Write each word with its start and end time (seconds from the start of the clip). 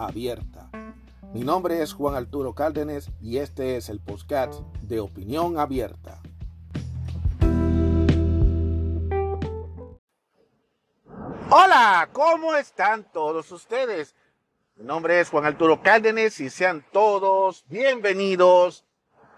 abierta. 0.00 0.70
Mi 1.32 1.40
nombre 1.40 1.82
es 1.82 1.92
Juan 1.92 2.14
Arturo 2.14 2.54
Cárdenas 2.54 3.10
y 3.20 3.38
este 3.38 3.76
es 3.76 3.88
el 3.88 4.00
podcast 4.00 4.60
de 4.82 4.98
Opinión 4.98 5.58
Abierta. 5.58 6.20
Hola, 11.50 12.08
¿cómo 12.12 12.54
están 12.56 13.04
todos 13.12 13.52
ustedes? 13.52 14.14
Mi 14.76 14.84
nombre 14.84 15.20
es 15.20 15.28
Juan 15.28 15.44
Arturo 15.44 15.82
Cárdenas 15.82 16.40
y 16.40 16.48
sean 16.48 16.84
todos 16.92 17.64
bienvenidos 17.68 18.84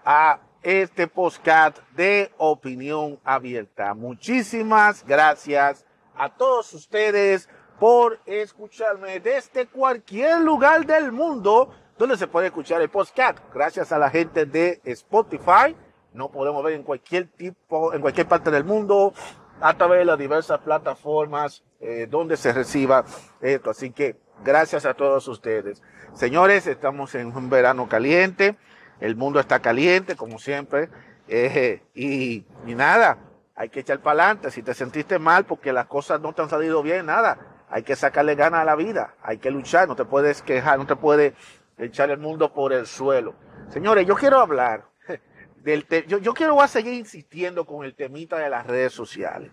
a 0.05 0.39
este 0.61 1.07
podcast 1.07 1.79
de 1.95 2.31
Opinión 2.37 3.19
Abierta. 3.23 3.93
Muchísimas 3.93 5.05
gracias 5.05 5.85
a 6.15 6.29
todos 6.29 6.73
ustedes 6.73 7.49
por 7.79 8.19
escucharme 8.25 9.19
desde 9.19 9.67
cualquier 9.67 10.39
lugar 10.39 10.85
del 10.85 11.11
mundo 11.11 11.73
donde 11.97 12.17
se 12.17 12.27
puede 12.27 12.47
escuchar 12.47 12.81
el 12.81 12.89
podcast. 12.89 13.39
Gracias 13.53 13.91
a 13.91 13.97
la 13.97 14.09
gente 14.09 14.45
de 14.45 14.81
Spotify. 14.83 15.75
No 16.13 16.29
podemos 16.29 16.63
ver 16.63 16.73
en 16.73 16.83
cualquier 16.83 17.27
tipo, 17.27 17.93
en 17.93 18.01
cualquier 18.01 18.27
parte 18.27 18.51
del 18.51 18.63
mundo, 18.63 19.13
a 19.61 19.75
través 19.77 19.99
de 19.99 20.05
las 20.05 20.17
diversas 20.17 20.59
plataformas 20.59 21.63
eh, 21.79 22.07
donde 22.09 22.37
se 22.37 22.53
reciba 22.53 23.05
esto. 23.41 23.69
Así 23.69 23.91
que 23.91 24.17
gracias 24.43 24.85
a 24.85 24.93
todos 24.93 25.27
ustedes. 25.27 25.81
Señores, 26.13 26.67
estamos 26.67 27.15
en 27.15 27.35
un 27.35 27.49
verano 27.49 27.87
caliente. 27.87 28.57
El 28.99 29.15
mundo 29.15 29.39
está 29.39 29.59
caliente, 29.59 30.15
como 30.15 30.39
siempre. 30.39 30.89
Eh, 31.27 31.81
y, 31.93 32.45
y 32.65 32.75
nada, 32.75 33.17
hay 33.55 33.69
que 33.69 33.79
echar 33.79 33.99
para 33.99 34.23
adelante. 34.23 34.51
Si 34.51 34.61
te 34.61 34.73
sentiste 34.73 35.19
mal 35.19 35.45
porque 35.45 35.73
las 35.73 35.87
cosas 35.87 36.21
no 36.21 36.33
te 36.33 36.41
han 36.41 36.49
salido 36.49 36.83
bien, 36.83 37.05
nada 37.05 37.52
hay 37.73 37.81
que 37.81 37.95
sacarle 37.95 38.35
ganas 38.35 38.61
a 38.61 38.65
la 38.65 38.75
vida, 38.75 39.15
hay 39.23 39.39
que 39.39 39.49
luchar, 39.49 39.87
no 39.87 39.95
te 39.95 40.05
puedes 40.05 40.43
quejar, 40.43 40.77
no 40.77 40.85
te 40.85 40.95
puede 40.95 41.33
echar 41.79 42.11
el 42.11 42.19
mundo 42.19 42.53
por 42.53 42.71
el 42.71 42.85
suelo. 42.85 43.33
Señores, 43.69 44.05
yo 44.05 44.13
quiero 44.13 44.39
hablar 44.39 44.85
del 45.63 45.83
yo, 46.07 46.19
yo, 46.19 46.35
quiero 46.35 46.61
a 46.61 46.67
seguir 46.67 46.93
insistiendo 46.93 47.65
con 47.65 47.83
el 47.83 47.95
temita 47.95 48.37
de 48.37 48.47
las 48.47 48.67
redes 48.67 48.93
sociales. 48.93 49.51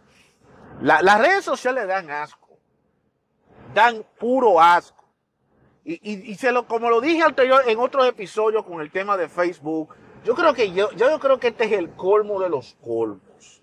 las 0.83 1.19
redes 1.19 1.47
sociales 1.47 1.89
dan 1.89 2.11
asco, 2.11 2.59
dan 3.73 4.05
puro 4.19 4.61
asco. 4.61 5.03
Y, 5.83 6.31
y, 6.31 6.35
se 6.35 6.53
lo, 6.53 6.67
como 6.67 6.91
lo 6.91 7.01
dije 7.01 7.23
anterior 7.23 7.63
en 7.67 7.79
otros 7.79 8.07
episodios 8.07 8.67
con 8.67 8.83
el 8.83 8.91
tema 8.91 9.17
de 9.17 9.31
Facebook, 9.31 9.95
yo 10.25 10.35
creo 10.35 10.53
que 10.53 10.71
yo, 10.73 10.93
yo 10.93 11.19
creo 11.19 11.41
que 11.41 11.49
este 11.49 11.65
es 11.65 11.73
el 11.73 11.95
colmo 11.95 12.39
de 12.39 12.51
los 12.51 12.75
colmos. 12.83 13.63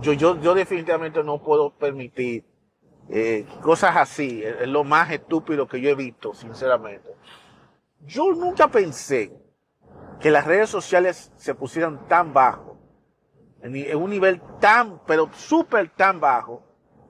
Yo, 0.00 0.14
yo, 0.14 0.40
yo 0.40 0.54
definitivamente 0.54 1.22
no 1.22 1.42
puedo 1.42 1.68
permitir 1.76 2.55
eh, 3.08 3.46
cosas 3.62 3.96
así, 3.96 4.42
es 4.42 4.68
lo 4.68 4.82
más 4.84 5.10
estúpido 5.10 5.68
que 5.68 5.80
yo 5.80 5.90
he 5.90 5.94
visto, 5.94 6.34
sinceramente. 6.34 7.14
Yo 8.04 8.32
nunca 8.32 8.68
pensé 8.68 9.32
que 10.20 10.30
las 10.30 10.46
redes 10.46 10.70
sociales 10.70 11.32
se 11.36 11.54
pusieran 11.54 12.06
tan 12.08 12.32
bajo, 12.32 12.78
en, 13.62 13.96
un 13.96 14.10
nivel 14.10 14.40
tan, 14.60 15.00
pero 15.06 15.30
súper 15.32 15.90
tan 15.90 16.20
bajo, 16.20 16.62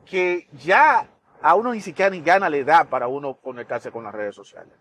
que 0.05 0.49
ya 0.53 1.09
a 1.43 1.55
uno 1.55 1.73
ni 1.73 1.81
siquiera 1.81 2.11
ni 2.11 2.21
gana 2.21 2.49
le 2.49 2.65
da 2.65 2.85
para 2.85 3.09
uno 3.09 3.35
conectarse 3.35 3.91
con 3.91 4.05
las 4.05 4.15
redes 4.15 4.35
sociales. 4.35 4.73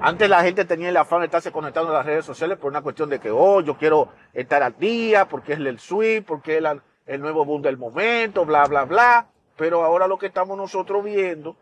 Antes 0.00 0.28
la 0.28 0.42
gente 0.42 0.64
tenía 0.64 0.88
el 0.88 0.96
afán 0.96 1.20
de 1.20 1.26
estarse 1.26 1.50
conectando 1.50 1.90
a 1.90 1.98
las 1.98 2.06
redes 2.06 2.24
sociales 2.24 2.58
por 2.58 2.70
una 2.70 2.82
cuestión 2.82 3.08
de 3.08 3.18
que, 3.18 3.30
oh, 3.30 3.60
yo 3.60 3.76
quiero 3.76 4.10
estar 4.32 4.62
al 4.62 4.78
día, 4.78 5.28
porque 5.28 5.54
es 5.54 5.58
el 5.58 5.78
suite, 5.78 6.22
porque 6.22 6.58
es 6.58 6.64
el 7.06 7.20
nuevo 7.20 7.44
boom 7.44 7.62
del 7.62 7.76
momento, 7.76 8.44
bla, 8.44 8.64
bla, 8.66 8.84
bla. 8.84 9.31
Pero 9.62 9.84
ahora 9.84 10.08
lo 10.08 10.18
que 10.18 10.26
estamos 10.26 10.56
nosotros 10.56 11.04
viendo 11.04 11.54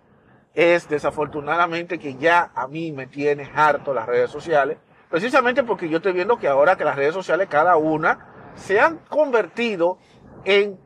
es 0.55 0.89
desafortunadamente 0.89 1.99
que 1.99 2.15
ya 2.15 2.51
a 2.55 2.67
mí 2.67 2.93
me 2.93 3.07
tiene 3.07 3.53
harto 3.55 3.93
las 3.93 4.07
redes 4.07 4.31
sociales, 4.31 4.79
precisamente 5.11 5.65
porque 5.65 5.87
yo 5.87 5.99
estoy 5.99 6.15
viendo 6.15 6.39
que 6.39 6.49
ahora 6.49 6.77
que 6.77 6.85
las 6.87 6.97
redes 6.97 7.13
sociales 7.13 7.49
cada 7.51 7.77
una 7.77 8.53
se 8.55 8.81
han 8.81 9.01
convertido 9.11 9.99
en, 10.47 10.81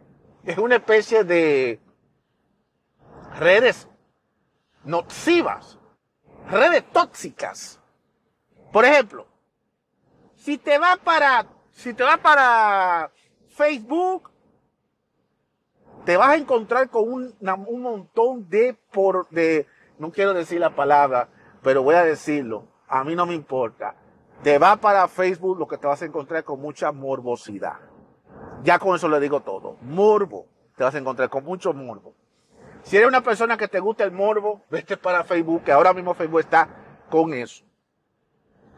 una 0.56 0.74
especie 0.74 1.22
de 1.22 1.78
redes 3.38 3.88
nocivas, 4.82 5.78
redes 6.50 6.82
tóxicas. 6.90 7.80
Por 8.72 8.84
ejemplo, 8.84 9.28
si 10.34 10.58
te 10.58 10.78
va 10.78 10.96
para, 10.96 11.46
si 11.70 11.94
te 11.94 12.02
va 12.02 12.16
para 12.16 13.12
Facebook, 13.50 14.33
te 16.04 16.16
vas 16.16 16.30
a 16.30 16.36
encontrar 16.36 16.90
con 16.90 17.12
un, 17.12 17.82
montón 17.82 18.48
de, 18.48 18.76
por, 18.92 19.28
de, 19.30 19.66
no 19.98 20.12
quiero 20.12 20.34
decir 20.34 20.60
la 20.60 20.74
palabra, 20.74 21.28
pero 21.62 21.82
voy 21.82 21.94
a 21.94 22.04
decirlo, 22.04 22.66
a 22.88 23.04
mí 23.04 23.14
no 23.14 23.26
me 23.26 23.34
importa. 23.34 23.96
Te 24.42 24.58
va 24.58 24.76
para 24.76 25.08
Facebook 25.08 25.58
lo 25.58 25.66
que 25.66 25.78
te 25.78 25.86
vas 25.86 26.02
a 26.02 26.04
encontrar 26.04 26.44
con 26.44 26.60
mucha 26.60 26.92
morbosidad. 26.92 27.78
Ya 28.62 28.78
con 28.78 28.94
eso 28.94 29.08
le 29.08 29.20
digo 29.20 29.40
todo. 29.40 29.76
Morbo. 29.80 30.46
Te 30.76 30.84
vas 30.84 30.94
a 30.94 30.98
encontrar 30.98 31.30
con 31.30 31.44
mucho 31.44 31.72
morbo. 31.72 32.14
Si 32.82 32.96
eres 32.96 33.08
una 33.08 33.22
persona 33.22 33.56
que 33.56 33.68
te 33.68 33.80
gusta 33.80 34.04
el 34.04 34.10
morbo, 34.10 34.62
vete 34.70 34.96
para 34.96 35.24
Facebook, 35.24 35.62
que 35.64 35.72
ahora 35.72 35.94
mismo 35.94 36.12
Facebook 36.14 36.40
está 36.40 36.68
con 37.08 37.32
eso. 37.32 37.64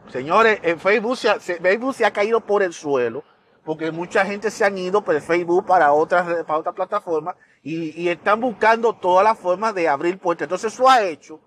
Señores, 0.09 0.59
en 0.63 0.79
Facebook 0.79 1.17
Facebook 1.17 1.93
se 1.93 2.05
ha 2.05 2.11
caído 2.11 2.39
por 2.39 2.63
el 2.63 2.71
suelo 2.71 3.23
porque 3.67 3.91
mucha 3.91 4.25
gente 4.25 4.49
se 4.49 4.63
han 4.63 4.77
ido 4.77 5.03
por 5.03 5.19
Facebook 5.19 5.65
para 5.65 5.91
otras 5.91 6.45
para 6.45 6.59
otra 6.59 6.71
plataforma 6.71 7.35
y, 7.61 8.07
están 8.07 8.39
buscando 8.39 8.93
todas 8.93 9.25
las 9.25 9.37
formas 9.37 9.75
de 9.75 9.89
abrir 9.89 10.19
puertas. 10.19 10.45
Entonces 10.45 10.73
eso 10.73 10.89
ha 10.89 11.03
hecho 11.03 11.41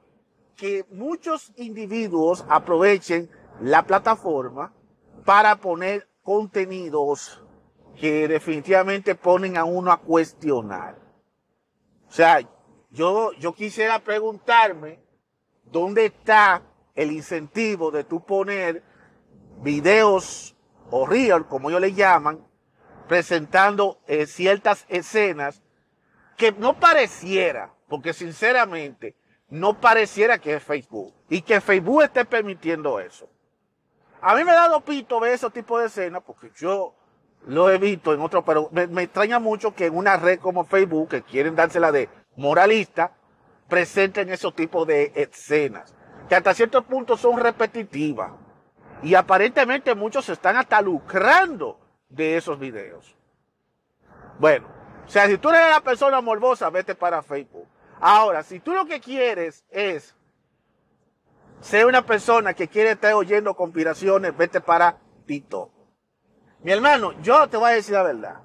que 0.54 0.84
muchos 0.90 1.50
individuos 1.56 2.44
aprovechen 2.46 3.30
la 3.62 3.86
plataforma 3.86 4.74
para 5.24 5.56
poner 5.56 6.10
contenidos 6.22 7.42
que 7.98 8.28
definitivamente 8.28 9.14
ponen 9.14 9.56
a 9.56 9.64
uno 9.64 9.90
a 9.90 10.02
cuestionar. 10.02 10.98
O 12.06 12.12
sea, 12.12 12.40
yo, 12.90 13.32
yo 13.32 13.54
quisiera 13.54 13.98
preguntarme 13.98 15.00
dónde 15.64 16.04
está 16.04 16.64
el 16.94 17.12
incentivo 17.12 17.90
de 17.90 18.04
tú 18.04 18.22
poner 18.22 18.82
videos 19.62 20.54
o 20.90 21.06
real, 21.06 21.46
como 21.46 21.70
ellos 21.70 21.80
le 21.80 21.94
llaman, 21.94 22.44
presentando 23.08 24.00
eh, 24.06 24.26
ciertas 24.26 24.86
escenas 24.88 25.62
que 26.36 26.52
no 26.52 26.78
pareciera, 26.78 27.72
porque 27.88 28.12
sinceramente 28.12 29.16
no 29.48 29.80
pareciera 29.80 30.38
que 30.38 30.54
es 30.54 30.62
Facebook 30.62 31.12
y 31.28 31.42
que 31.42 31.60
Facebook 31.60 32.02
esté 32.02 32.24
permitiendo 32.24 33.00
eso. 33.00 33.28
A 34.22 34.34
mí 34.34 34.44
me 34.44 34.52
ha 34.52 34.54
dado 34.54 34.80
pito 34.82 35.18
ver 35.18 35.32
ese 35.32 35.50
tipo 35.50 35.78
de 35.78 35.86
escenas 35.86 36.22
porque 36.24 36.50
yo 36.56 36.94
lo 37.46 37.70
he 37.70 37.78
visto 37.78 38.12
en 38.12 38.20
otros, 38.20 38.44
pero 38.44 38.68
me, 38.70 38.86
me, 38.86 39.02
extraña 39.02 39.38
mucho 39.38 39.74
que 39.74 39.86
en 39.86 39.96
una 39.96 40.16
red 40.16 40.38
como 40.40 40.64
Facebook, 40.64 41.08
que 41.08 41.22
quieren 41.22 41.56
dársela 41.56 41.90
de 41.90 42.08
moralista, 42.36 43.12
presenten 43.68 44.28
esos 44.30 44.54
tipos 44.54 44.86
de 44.86 45.12
escenas, 45.14 45.94
que 46.28 46.34
hasta 46.34 46.54
cierto 46.54 46.82
punto 46.82 47.16
son 47.16 47.38
repetitivas. 47.38 48.32
Y 49.02 49.14
aparentemente 49.14 49.94
muchos 49.94 50.24
se 50.24 50.32
están 50.32 50.56
hasta 50.56 50.80
lucrando 50.80 51.78
de 52.08 52.36
esos 52.36 52.58
videos. 52.58 53.16
Bueno, 54.38 54.68
o 55.06 55.08
sea, 55.08 55.26
si 55.26 55.38
tú 55.38 55.50
eres 55.50 55.70
la 55.70 55.80
persona 55.80 56.20
morbosa, 56.20 56.70
vete 56.70 56.94
para 56.94 57.22
Facebook. 57.22 57.66
Ahora, 58.00 58.42
si 58.42 58.60
tú 58.60 58.72
lo 58.72 58.86
que 58.86 59.00
quieres 59.00 59.64
es 59.70 60.14
ser 61.60 61.86
una 61.86 62.04
persona 62.04 62.54
que 62.54 62.68
quiere 62.68 62.92
estar 62.92 63.14
oyendo 63.14 63.54
conspiraciones, 63.54 64.36
vete 64.36 64.60
para 64.60 64.98
TikTok. 65.26 65.70
Mi 66.62 66.72
hermano, 66.72 67.12
yo 67.22 67.48
te 67.48 67.56
voy 67.56 67.70
a 67.70 67.74
decir 67.74 67.94
la 67.94 68.02
verdad. 68.02 68.40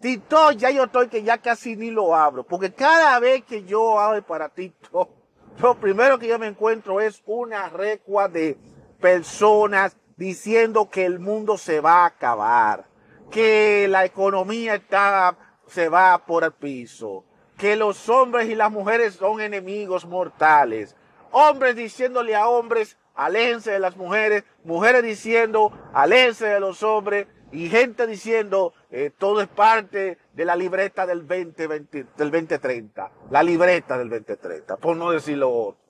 TikTok 0.00 0.52
ya 0.52 0.70
yo 0.70 0.84
estoy 0.84 1.08
que 1.08 1.22
ya 1.22 1.38
casi 1.38 1.74
ni 1.74 1.90
lo 1.90 2.14
abro, 2.14 2.44
porque 2.44 2.72
cada 2.72 3.18
vez 3.18 3.44
que 3.44 3.64
yo 3.64 3.98
abro 3.98 4.22
para 4.22 4.48
TikTok, 4.48 5.10
lo 5.60 5.74
primero 5.74 6.18
que 6.18 6.28
yo 6.28 6.38
me 6.38 6.46
encuentro 6.46 7.00
es 7.00 7.22
una 7.26 7.68
recua 7.68 8.28
de 8.28 8.56
personas 9.00 9.96
diciendo 10.16 10.90
que 10.90 11.04
el 11.04 11.20
mundo 11.20 11.56
se 11.56 11.80
va 11.80 12.02
a 12.02 12.06
acabar, 12.06 12.86
que 13.30 13.86
la 13.88 14.04
economía 14.04 14.74
está, 14.74 15.36
se 15.66 15.88
va 15.88 16.18
por 16.26 16.44
el 16.44 16.52
piso, 16.52 17.24
que 17.56 17.76
los 17.76 18.08
hombres 18.08 18.48
y 18.48 18.54
las 18.54 18.70
mujeres 18.70 19.14
son 19.14 19.40
enemigos 19.40 20.04
mortales. 20.04 20.96
hombres 21.30 21.76
diciéndole 21.76 22.34
a 22.34 22.48
hombres, 22.48 22.96
aléjense 23.14 23.72
de 23.72 23.78
las 23.78 23.96
mujeres, 23.96 24.44
mujeres 24.64 25.02
diciendo, 25.02 25.72
aléjense 25.92 26.46
de 26.46 26.60
los 26.60 26.82
hombres, 26.82 27.26
y 27.50 27.68
gente 27.70 28.06
diciendo, 28.06 28.74
eh, 28.90 29.10
todo 29.16 29.40
es 29.40 29.48
parte 29.48 30.18
de 30.34 30.44
la 30.44 30.54
libreta 30.54 31.06
del 31.06 31.26
2020, 31.26 32.06
del 32.16 32.30
2030, 32.30 33.10
la 33.30 33.42
libreta 33.42 33.96
del 33.96 34.10
2030, 34.10 34.76
por 34.76 34.96
no 34.96 35.10
decirlo 35.10 35.50
otro. 35.50 35.87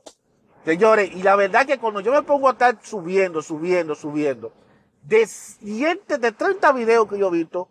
Señores, 0.64 1.10
y 1.14 1.22
la 1.22 1.37
verdad 1.37 1.66
que 1.66 1.78
cuando 1.78 2.00
yo 2.00 2.12
me 2.12 2.22
pongo 2.22 2.49
a 2.49 2.52
estar 2.52 2.78
subiendo, 2.82 3.43
subiendo, 3.43 3.94
subiendo, 3.94 4.52
de 5.02 5.26
cientos 5.26 6.20
de 6.20 6.32
30 6.32 6.72
videos 6.72 7.08
que 7.08 7.19
yo 7.19 7.28
he 7.28 7.38
visto, 7.38 7.69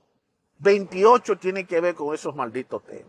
28 0.60 1.38
tienen 1.38 1.68
que 1.68 1.80
ver 1.80 1.96
con 1.96 2.14
esos 2.16 2.36
malditos 2.36 2.84
temas. 2.86 3.06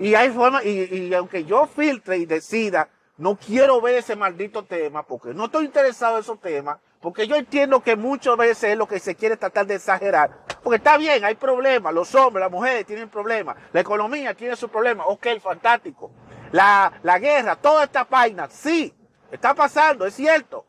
Y 0.00 0.14
hay 0.14 0.30
forma, 0.30 0.62
y, 0.64 0.70
y 0.92 1.14
aunque 1.14 1.44
yo 1.44 1.66
filtre 1.66 2.18
y 2.18 2.26
decida, 2.26 2.88
no 3.16 3.36
quiero 3.36 3.80
ver 3.80 3.96
ese 3.96 4.16
maldito 4.16 4.64
tema, 4.64 5.02
porque 5.02 5.34
no 5.34 5.46
estoy 5.46 5.66
interesado 5.66 6.16
en 6.16 6.20
esos 6.20 6.40
temas, 6.40 6.78
porque 7.00 7.26
yo 7.26 7.36
entiendo 7.36 7.82
que 7.82 7.96
muchas 7.96 8.36
veces 8.36 8.70
es 8.70 8.76
lo 8.76 8.88
que 8.88 8.98
se 8.98 9.14
quiere 9.14 9.36
tratar 9.36 9.66
de 9.66 9.76
exagerar. 9.76 10.44
Porque 10.62 10.76
está 10.76 10.96
bien, 10.96 11.24
hay 11.24 11.34
problemas, 11.34 11.94
los 11.94 12.14
hombres, 12.14 12.42
las 12.42 12.50
mujeres 12.50 12.86
tienen 12.86 13.08
problemas, 13.08 13.56
la 13.72 13.80
economía 13.80 14.34
tiene 14.34 14.56
sus 14.56 14.70
problemas, 14.70 15.06
ok, 15.08 15.26
fantástico. 15.40 16.10
La, 16.50 16.92
la 17.02 17.18
guerra, 17.18 17.56
toda 17.56 17.84
esta 17.84 18.04
vaina, 18.04 18.48
sí, 18.48 18.92
está 19.30 19.54
pasando, 19.54 20.06
es 20.06 20.14
cierto. 20.14 20.64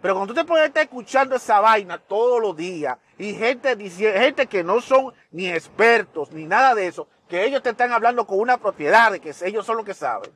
Pero 0.00 0.14
cuando 0.14 0.32
tú 0.32 0.40
te 0.40 0.46
pones 0.46 0.70
a 0.74 0.80
escuchando 0.80 1.34
esa 1.34 1.60
vaina 1.60 1.98
todos 1.98 2.40
los 2.40 2.56
días 2.56 2.96
y 3.18 3.34
gente, 3.34 3.76
gente 3.90 4.46
que 4.46 4.62
no 4.62 4.80
son 4.80 5.12
ni 5.32 5.48
expertos 5.48 6.30
ni 6.30 6.44
nada 6.44 6.74
de 6.74 6.86
eso, 6.86 7.08
que 7.28 7.44
ellos 7.44 7.62
te 7.62 7.70
están 7.70 7.92
hablando 7.92 8.26
con 8.26 8.38
una 8.38 8.58
propiedad 8.58 9.10
de 9.10 9.20
que 9.20 9.34
ellos 9.42 9.66
son 9.66 9.76
los 9.76 9.84
que 9.84 9.94
saben. 9.94 10.30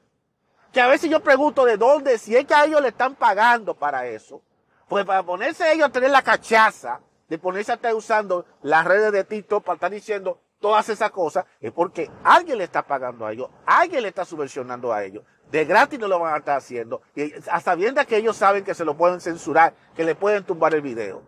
Que 0.72 0.80
a 0.80 0.88
veces 0.88 1.10
yo 1.10 1.20
pregunto 1.20 1.64
de 1.64 1.76
dónde, 1.76 2.18
si 2.18 2.34
es 2.36 2.44
que 2.44 2.54
a 2.54 2.64
ellos 2.64 2.80
le 2.80 2.88
están 2.88 3.14
pagando 3.14 3.74
para 3.74 4.06
eso. 4.06 4.42
Pues 4.88 5.04
para 5.04 5.22
ponerse 5.22 5.72
ellos 5.72 5.88
a 5.88 5.92
tener 5.92 6.10
la 6.10 6.22
cachaza 6.22 7.00
de 7.28 7.38
ponerse 7.38 7.72
a 7.72 7.76
estar 7.76 7.94
usando 7.94 8.44
las 8.60 8.84
redes 8.84 9.10
de 9.10 9.24
TikTok 9.24 9.64
para 9.64 9.76
estar 9.76 9.90
diciendo 9.90 10.38
todas 10.60 10.86
esas 10.90 11.10
cosas, 11.10 11.46
es 11.60 11.72
porque 11.72 12.10
alguien 12.22 12.58
le 12.58 12.64
está 12.64 12.82
pagando 12.82 13.24
a 13.24 13.32
ellos, 13.32 13.48
alguien 13.64 14.02
le 14.02 14.08
está 14.08 14.26
subvencionando 14.26 14.92
a 14.92 15.02
ellos. 15.02 15.24
De 15.52 15.66
gratis 15.66 15.98
no 15.98 16.08
lo 16.08 16.18
van 16.18 16.32
a 16.32 16.38
estar 16.38 16.56
haciendo. 16.56 17.02
Y 17.14 17.30
a 17.50 17.60
sabiendas 17.60 18.06
que 18.06 18.16
ellos 18.16 18.38
saben 18.38 18.64
que 18.64 18.74
se 18.74 18.86
lo 18.86 18.96
pueden 18.96 19.20
censurar, 19.20 19.74
que 19.94 20.02
le 20.02 20.14
pueden 20.14 20.44
tumbar 20.44 20.74
el 20.74 20.80
video. 20.80 21.22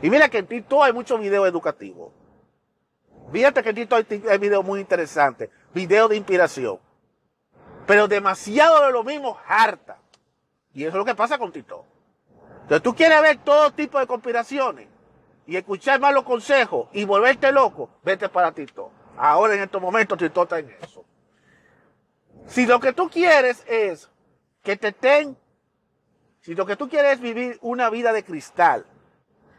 Y 0.00 0.10
mira 0.10 0.28
que 0.28 0.38
en 0.38 0.46
TikTok 0.46 0.84
hay 0.84 0.92
muchos 0.92 1.18
videos 1.18 1.48
educativos. 1.48 2.12
Fíjate 3.32 3.64
que 3.64 3.70
en 3.70 3.74
TikTok 3.74 4.06
hay 4.30 4.38
videos 4.38 4.64
muy 4.64 4.78
interesantes, 4.78 5.50
videos 5.74 6.08
de 6.10 6.18
inspiración. 6.18 6.78
Pero 7.84 8.06
demasiado 8.06 8.86
de 8.86 8.92
lo 8.92 9.02
mismo 9.02 9.36
harta. 9.48 9.98
Y 10.72 10.84
eso 10.84 10.90
es 10.90 10.98
lo 10.98 11.04
que 11.04 11.16
pasa 11.16 11.36
con 11.36 11.50
TikTok. 11.50 11.84
Entonces 12.60 12.82
tú 12.82 12.94
quieres 12.94 13.20
ver 13.22 13.38
todo 13.38 13.72
tipo 13.72 13.98
de 13.98 14.06
conspiraciones 14.06 14.86
y 15.48 15.56
escuchar 15.56 15.98
malos 15.98 16.22
consejos 16.22 16.86
y 16.92 17.04
volverte 17.04 17.50
loco, 17.50 17.90
vete 18.04 18.28
para 18.28 18.52
TikTok. 18.52 18.92
Ahora 19.16 19.54
en 19.54 19.62
estos 19.62 19.82
momentos 19.82 20.16
TikTok 20.16 20.44
está 20.44 20.60
en 20.60 20.76
eso. 20.80 21.01
Si 22.46 22.66
lo 22.66 22.80
que 22.80 22.92
tú 22.92 23.08
quieres 23.08 23.64
es 23.66 24.10
que 24.62 24.76
te 24.76 24.88
estén, 24.88 25.36
si 26.40 26.54
lo 26.54 26.66
que 26.66 26.76
tú 26.76 26.88
quieres 26.88 27.12
es 27.12 27.20
vivir 27.20 27.58
una 27.62 27.88
vida 27.90 28.12
de 28.12 28.24
cristal, 28.24 28.86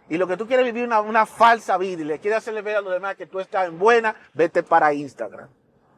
y 0.09 0.17
lo 0.17 0.27
que 0.27 0.37
tú 0.37 0.47
quieres 0.47 0.65
vivir 0.65 0.87
una, 0.87 1.25
falsa 1.25 1.77
vida 1.77 2.01
y 2.01 2.05
le 2.05 2.19
quieres 2.19 2.39
hacerle 2.39 2.61
ver 2.61 2.75
a 2.75 2.81
los 2.81 2.93
demás 2.93 3.15
que 3.15 3.25
tú 3.25 3.39
estás 3.39 3.67
en 3.67 3.79
buena, 3.79 4.15
vete 4.33 4.61
para 4.61 4.93
Instagram. 4.93 5.49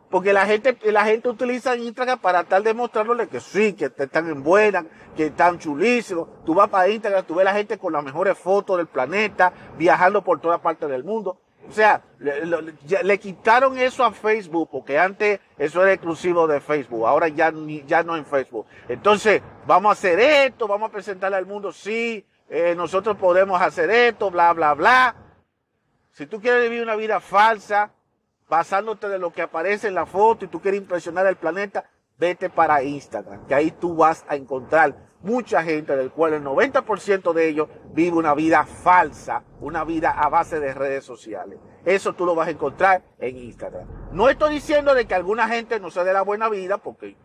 Porque 0.10 0.32
la 0.32 0.46
gente, 0.46 0.78
la 0.92 1.04
gente 1.04 1.28
utiliza 1.28 1.76
Instagram 1.76 2.20
para 2.20 2.44
tal 2.44 2.64
demostrarle 2.64 3.28
que 3.28 3.40
sí, 3.40 3.74
que 3.74 3.86
están 3.86 4.30
en 4.30 4.44
buena, 4.44 4.86
que 5.18 5.26
están 5.26 5.58
chulísimos. 5.58 6.30
Tú 6.46 6.54
vas 6.54 6.70
para 6.70 6.88
Instagram, 6.88 7.26
tú 7.26 7.36
ves 7.36 7.42
a 7.48 7.52
la 7.52 7.58
gente 7.58 7.78
con 7.80 7.92
las 7.92 8.04
mejores 8.04 8.38
fotos 8.38 8.78
del 8.78 8.88
planeta, 8.88 9.52
viajando 9.78 10.24
por 10.24 10.40
toda 10.40 10.62
parte 10.62 10.88
del 10.88 11.04
mundo. 11.04 11.42
O 11.68 11.72
sea, 11.72 12.04
le, 12.20 13.20
quitaron 13.20 13.78
eso 13.78 14.04
a 14.04 14.12
Facebook, 14.12 14.70
porque 14.72 15.00
antes 15.00 15.40
eso 15.58 15.82
era 15.82 15.94
exclusivo 15.94 16.48
de 16.48 16.62
Facebook, 16.62 17.06
ahora 17.06 17.28
ya, 17.28 17.52
ya 17.86 18.04
no 18.04 18.16
en 18.16 18.26
Facebook. 18.26 18.66
Entonces, 18.88 19.42
vamos 19.66 19.90
a 19.90 19.94
hacer 19.94 20.20
esto, 20.20 20.68
vamos 20.68 20.90
a 20.90 20.92
presentarle 20.92 21.38
al 21.38 21.46
mundo, 21.46 21.72
sí, 21.72 22.26
eh, 22.50 22.76
nosotros 22.76 23.18
podemos 23.18 23.62
hacer 23.62 23.90
esto, 23.90 24.30
bla, 24.30 24.54
bla, 24.54 24.74
bla. 24.74 25.16
Si 26.12 26.28
tú 26.28 26.40
quieres 26.40 26.70
vivir 26.70 26.84
una 26.84 26.96
vida 26.96 27.20
falsa, 27.20 27.92
basándote 28.48 29.10
de 29.10 29.20
lo 29.20 29.34
que 29.34 29.42
aparece 29.42 29.88
en 29.88 29.96
la 29.96 30.06
foto 30.06 30.46
y 30.46 30.48
tú 30.48 30.62
quieres 30.62 30.80
impresionar 30.80 31.26
al 31.26 31.38
planeta, 31.38 31.90
vete 32.18 32.50
para 32.50 32.84
Instagram, 32.84 33.46
que 33.48 33.56
ahí 33.56 33.72
tú 33.72 33.96
vas 33.96 34.26
a 34.28 34.36
encontrar 34.36 34.96
mucha 35.26 35.64
gente 35.64 35.98
del 35.98 36.12
cual 36.12 36.34
el 36.34 36.44
90% 36.44 37.34
de 37.34 37.50
ellos 37.50 37.68
vive 37.94 38.16
una 38.16 38.36
vida 38.36 38.64
falsa, 38.66 39.44
una 39.60 39.84
vida 39.84 40.12
a 40.12 40.30
base 40.30 40.60
de 40.60 40.74
redes 40.74 41.04
sociales. 41.04 41.60
Eso 41.84 42.14
tú 42.14 42.26
lo 42.26 42.36
vas 42.36 42.48
a 42.48 42.52
encontrar 42.52 43.04
en 43.20 43.36
Instagram. 43.36 43.88
No 44.12 44.30
estoy 44.30 44.54
diciendo 44.54 44.94
de 44.94 45.06
que 45.06 45.16
alguna 45.16 45.48
gente 45.48 45.80
no 45.80 45.90
se 45.90 46.04
dé 46.04 46.14
la 46.14 46.22
buena 46.22 46.48
vida, 46.48 46.78
porque 46.78 47.18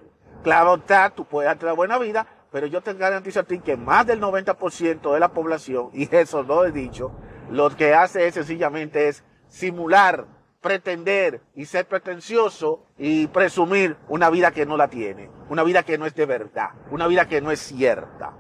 claro 0.43 0.77
está, 0.77 1.11
tú 1.11 1.27
puedes 1.27 1.49
darte 1.49 1.67
la 1.67 1.73
buena 1.73 1.99
vida, 1.99 2.27
pero 2.51 2.67
yo 2.67 2.81
te 2.81 2.95
garantizo 2.95 3.41
a 3.41 3.45
ti 3.45 3.61
que 3.61 3.77
más 3.77 4.07
del 4.07 4.21
90% 4.21 5.13
de 5.13 5.21
la 5.21 5.33
población, 5.33 5.91
y 5.93 6.09
eso 6.15 6.43
lo 6.43 6.65
he 6.65 6.73
dicho, 6.73 7.13
lo 7.51 7.69
que 7.77 7.95
hace 7.95 8.27
es 8.27 8.35
sencillamente 8.35 9.09
es 9.09 9.25
simular 9.49 10.27
pretender 10.61 11.41
y 11.55 11.65
ser 11.65 11.87
pretencioso 11.87 12.85
y 12.99 13.27
presumir 13.29 13.97
una 14.09 14.31
vida 14.31 14.51
que 14.51 14.67
no 14.67 14.77
la 14.77 14.89
tiene, 14.89 15.31
una 15.49 15.63
vida 15.63 15.83
que 15.83 15.99
no 15.99 16.07
es 16.07 16.15
de 16.15 16.27
verdad, 16.27 16.71
una 16.91 17.07
vida 17.07 17.27
que 17.27 17.41
no 17.41 17.51
es 17.51 17.61
cierta. 17.61 18.37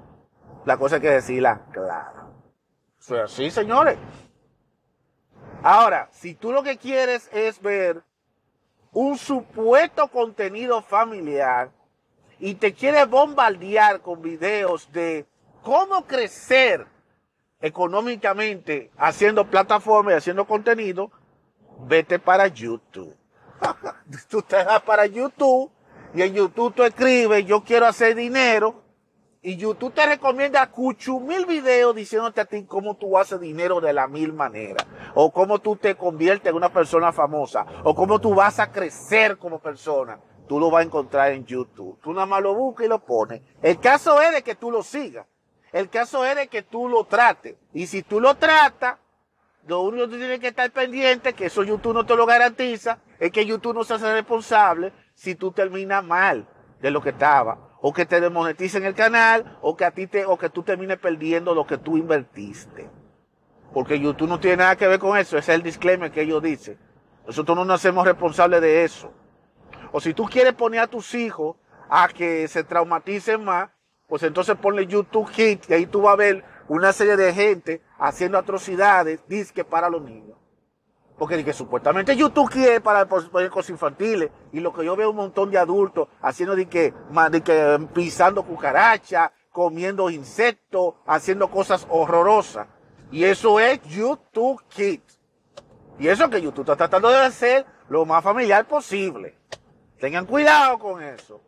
La 0.66 0.76
cosa 0.76 0.96
hay 0.96 1.02
que 1.02 1.10
decirla 1.10 1.66
clara. 1.72 2.28
Sí, 3.26 3.50
señores. 3.50 3.96
Ahora, 5.62 6.08
si 6.12 6.34
tú 6.34 6.52
lo 6.52 6.62
que 6.62 6.76
quieres 6.76 7.30
es 7.32 7.60
ver 7.60 8.02
un 8.92 9.16
supuesto 9.16 10.08
contenido 10.08 10.82
familiar 10.82 11.70
y 12.38 12.54
te 12.54 12.74
quieres 12.74 13.08
bombardear 13.08 14.00
con 14.00 14.20
videos 14.20 14.90
de 14.92 15.26
cómo 15.62 16.06
crecer 16.06 16.86
económicamente 17.60 18.90
haciendo 18.96 19.46
plataformas 19.46 20.14
y 20.14 20.16
haciendo 20.16 20.46
contenido, 20.46 21.10
vete 21.86 22.18
para 22.18 22.46
YouTube. 22.46 23.14
tú 24.28 24.42
te 24.42 24.62
vas 24.64 24.82
para 24.82 25.06
YouTube 25.06 25.70
y 26.14 26.22
en 26.22 26.34
YouTube 26.34 26.74
tú 26.74 26.82
escribes, 26.82 27.44
yo 27.46 27.62
quiero 27.62 27.86
hacer 27.86 28.14
dinero. 28.14 28.82
Y 29.42 29.56
YouTube 29.56 29.94
te 29.94 30.04
recomienda 30.04 30.70
cuchu 30.70 31.18
mil 31.18 31.46
videos 31.46 31.96
diciéndote 31.96 32.42
a 32.42 32.44
ti 32.44 32.62
cómo 32.64 32.96
tú 32.96 33.16
haces 33.16 33.40
dinero 33.40 33.80
de 33.80 33.94
la 33.94 34.06
mil 34.06 34.34
manera. 34.34 34.84
O 35.14 35.32
cómo 35.32 35.60
tú 35.60 35.76
te 35.76 35.94
conviertes 35.94 36.50
en 36.50 36.56
una 36.56 36.70
persona 36.70 37.10
famosa. 37.10 37.64
O 37.84 37.94
cómo 37.94 38.20
tú 38.20 38.34
vas 38.34 38.58
a 38.58 38.70
crecer 38.70 39.38
como 39.38 39.58
persona. 39.58 40.20
Tú 40.46 40.60
lo 40.60 40.70
vas 40.70 40.80
a 40.82 40.84
encontrar 40.84 41.32
en 41.32 41.46
YouTube. 41.46 41.98
Tú 42.02 42.12
nada 42.12 42.26
más 42.26 42.42
lo 42.42 42.54
buscas 42.54 42.84
y 42.84 42.88
lo 42.88 42.98
pones. 42.98 43.40
El 43.62 43.78
caso 43.80 44.20
es 44.20 44.32
de 44.34 44.42
que 44.42 44.56
tú 44.56 44.70
lo 44.70 44.82
sigas. 44.82 45.26
El 45.72 45.88
caso 45.88 46.26
es 46.26 46.36
de 46.36 46.48
que 46.48 46.62
tú 46.62 46.88
lo 46.88 47.04
trates. 47.04 47.56
Y 47.72 47.86
si 47.86 48.02
tú 48.02 48.20
lo 48.20 48.34
tratas, 48.34 48.98
lo 49.66 49.82
único 49.82 50.06
que 50.06 50.12
tú 50.12 50.18
tienes 50.18 50.40
que 50.40 50.48
estar 50.48 50.70
pendiente, 50.70 51.32
que 51.32 51.46
eso 51.46 51.62
YouTube 51.62 51.94
no 51.94 52.06
te 52.06 52.16
lo 52.16 52.26
garantiza, 52.26 52.98
es 53.18 53.30
que 53.30 53.46
YouTube 53.46 53.74
no 53.74 53.84
se 53.84 53.94
hace 53.94 54.12
responsable 54.12 54.92
si 55.14 55.34
tú 55.34 55.52
terminas 55.52 56.04
mal 56.04 56.48
de 56.80 56.90
lo 56.90 57.02
que 57.02 57.10
estaba. 57.10 57.68
O 57.82 57.92
que 57.92 58.04
te 58.04 58.20
desmoneticen 58.20 58.84
el 58.84 58.94
canal, 58.94 59.58
o 59.62 59.76
que 59.76 59.84
a 59.84 59.90
ti 59.90 60.06
te, 60.06 60.26
o 60.26 60.36
que 60.36 60.50
tú 60.50 60.62
termines 60.62 60.98
perdiendo 60.98 61.54
lo 61.54 61.66
que 61.66 61.78
tú 61.78 61.96
invertiste. 61.96 62.90
Porque 63.72 63.98
YouTube 63.98 64.28
no 64.28 64.40
tiene 64.40 64.58
nada 64.58 64.76
que 64.76 64.86
ver 64.86 64.98
con 64.98 65.16
eso, 65.16 65.38
ese 65.38 65.52
es 65.52 65.56
el 65.56 65.62
disclaimer 65.62 66.10
que 66.10 66.22
ellos 66.22 66.42
dicen. 66.42 66.78
Nosotros 67.26 67.56
no 67.56 67.64
nos 67.64 67.80
hacemos 67.80 68.04
responsables 68.04 68.60
de 68.60 68.84
eso. 68.84 69.12
O 69.92 70.00
si 70.00 70.12
tú 70.14 70.24
quieres 70.24 70.52
poner 70.52 70.80
a 70.80 70.86
tus 70.86 71.14
hijos 71.14 71.56
a 71.88 72.08
que 72.08 72.48
se 72.48 72.64
traumaticen 72.64 73.44
más, 73.44 73.70
pues 74.08 74.22
entonces 74.24 74.56
ponle 74.56 74.86
YouTube 74.86 75.28
Hit 75.30 75.70
y 75.70 75.74
ahí 75.74 75.86
tú 75.86 76.02
vas 76.02 76.14
a 76.14 76.16
ver 76.16 76.44
una 76.68 76.92
serie 76.92 77.16
de 77.16 77.32
gente 77.32 77.82
haciendo 78.00 78.38
atrocidades, 78.38 79.20
disque 79.28 79.64
para 79.64 79.88
los 79.88 80.02
niños. 80.02 80.36
Porque 81.18 81.44
que 81.44 81.52
supuestamente 81.52 82.16
YouTube 82.16 82.50
quiere 82.50 82.80
para 82.80 83.06
cosas 83.06 83.68
infantiles. 83.68 84.30
Y 84.52 84.60
lo 84.60 84.72
que 84.72 84.84
yo 84.84 84.96
veo 84.96 85.10
un 85.10 85.16
montón 85.16 85.50
de 85.50 85.58
adultos 85.58 86.08
haciendo 86.22 86.56
de 86.56 86.66
que 86.66 86.94
pisando 87.92 88.42
cucaracha, 88.42 89.30
comiendo 89.52 90.08
insectos, 90.08 90.94
haciendo 91.06 91.50
cosas 91.50 91.86
horrorosas. 91.90 92.68
Y 93.10 93.24
eso 93.24 93.60
es 93.60 93.82
YouTube 93.82 94.62
Kids. 94.68 95.20
Y 95.98 96.08
eso 96.08 96.30
que 96.30 96.40
YouTube 96.40 96.62
está 96.62 96.76
tratando 96.76 97.10
de 97.10 97.18
hacer 97.18 97.66
lo 97.90 98.06
más 98.06 98.24
familiar 98.24 98.66
posible. 98.66 99.36
Tengan 99.98 100.24
cuidado 100.24 100.78
con 100.78 101.02
eso. 101.02 101.42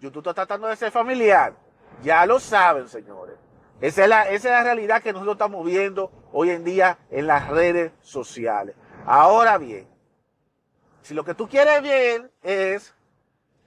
YouTube 0.00 0.22
está 0.22 0.34
tratando 0.34 0.66
de 0.66 0.74
ser 0.74 0.90
familiar. 0.90 1.54
Ya 2.02 2.26
lo 2.26 2.40
saben, 2.40 2.88
señores. 2.88 3.36
Esa 3.84 4.04
es, 4.30 4.44
la, 4.44 4.62
realidad 4.62 5.02
que 5.02 5.12
nosotros 5.12 5.34
estamos 5.34 5.62
viendo 5.66 6.10
hoy 6.32 6.48
en 6.48 6.64
día 6.64 6.96
en 7.10 7.26
las 7.26 7.48
redes 7.48 7.92
sociales. 8.00 8.74
Ahora 9.04 9.58
bien, 9.58 9.86
si 11.02 11.12
lo 11.12 11.22
que 11.22 11.34
tú 11.34 11.50
quieres 11.50 11.82
ver 11.82 12.30
es, 12.42 12.94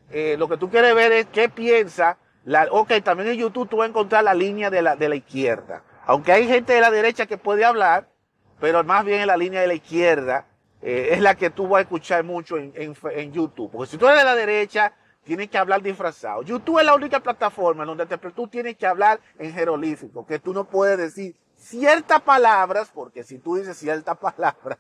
eh, 0.09 0.35
lo 0.39 0.49
que 0.49 0.57
tú 0.57 0.71
quieres 0.71 0.95
ver 0.95 1.11
es 1.11 1.27
qué 1.27 1.49
piensa 1.49 2.17
La, 2.45 2.67
ok, 2.71 2.93
también 3.03 3.29
en 3.29 3.37
YouTube 3.37 3.69
tú 3.69 3.77
vas 3.77 3.85
a 3.85 3.89
encontrar 3.89 4.23
la 4.23 4.33
línea 4.33 4.71
de 4.71 4.81
la, 4.81 4.95
de 4.95 5.07
la 5.07 5.17
izquierda. 5.17 5.83
Aunque 6.07 6.31
hay 6.31 6.47
gente 6.47 6.73
de 6.73 6.81
la 6.81 6.89
derecha 6.89 7.27
que 7.27 7.37
puede 7.37 7.63
hablar, 7.63 8.09
pero 8.59 8.83
más 8.83 9.05
bien 9.05 9.21
en 9.21 9.27
la 9.27 9.37
línea 9.37 9.61
de 9.61 9.67
la 9.67 9.75
izquierda 9.75 10.47
eh, 10.81 11.09
es 11.11 11.21
la 11.21 11.35
que 11.35 11.51
tú 11.51 11.67
vas 11.67 11.77
a 11.77 11.81
escuchar 11.81 12.23
mucho 12.23 12.57
en, 12.57 12.73
en, 12.75 12.95
en, 13.11 13.33
YouTube. 13.33 13.69
Porque 13.71 13.91
si 13.91 13.99
tú 13.99 14.07
eres 14.07 14.17
de 14.17 14.25
la 14.25 14.35
derecha, 14.35 14.93
tienes 15.27 15.49
que 15.49 15.57
hablar 15.57 15.81
disfrazado. 15.81 16.41
YouTube 16.41 16.79
es 16.79 16.85
la 16.85 16.95
única 16.95 17.19
plataforma 17.19 17.83
donde 17.83 18.05
te, 18.05 18.17
tú 18.17 18.47
tienes 18.47 18.77
que 18.77 18.87
hablar 18.87 19.19
en 19.37 19.51
jeroglífico, 19.51 20.25
que 20.25 20.39
tú 20.39 20.53
no 20.53 20.63
puedes 20.63 20.97
decir 20.97 21.35
ciertas 21.57 22.21
palabras, 22.21 22.89
porque 22.93 23.23
si 23.23 23.37
tú 23.37 23.57
dices 23.57 23.75
ciertas 23.75 24.17
palabras, 24.19 24.79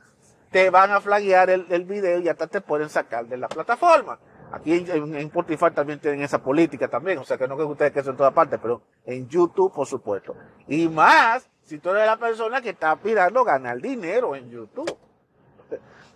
te 0.49 0.69
van 0.69 0.91
a 0.91 1.01
flaguear 1.01 1.49
el, 1.49 1.65
el 1.69 1.83
video 1.83 2.19
y 2.19 2.29
hasta 2.29 2.47
te 2.47 2.61
pueden 2.61 2.87
sacar 2.87 3.27
de 3.27 3.35
la 3.35 3.49
plataforma. 3.49 4.17
Aquí 4.53 4.73
en, 4.73 4.89
en, 4.89 5.15
Spotify 5.27 5.65
también 5.75 5.99
tienen 5.99 6.21
esa 6.21 6.41
política 6.41 6.87
también, 6.87 7.17
o 7.17 7.25
sea 7.25 7.37
que 7.37 7.45
no 7.45 7.57
que 7.57 7.63
ustedes 7.63 7.91
que 7.91 7.99
eso 7.99 8.11
en 8.11 8.17
todas 8.17 8.31
partes, 8.31 8.57
pero 8.61 8.81
en 9.05 9.27
YouTube, 9.27 9.73
por 9.73 9.85
supuesto. 9.85 10.33
Y 10.65 10.87
más, 10.87 11.49
si 11.65 11.79
tú 11.79 11.89
eres 11.89 12.05
la 12.05 12.15
persona 12.15 12.61
que 12.61 12.69
está 12.69 12.91
aspirando 12.91 13.41
a 13.41 13.43
ganar 13.43 13.81
dinero 13.81 14.33
en 14.33 14.49
YouTube. 14.49 14.97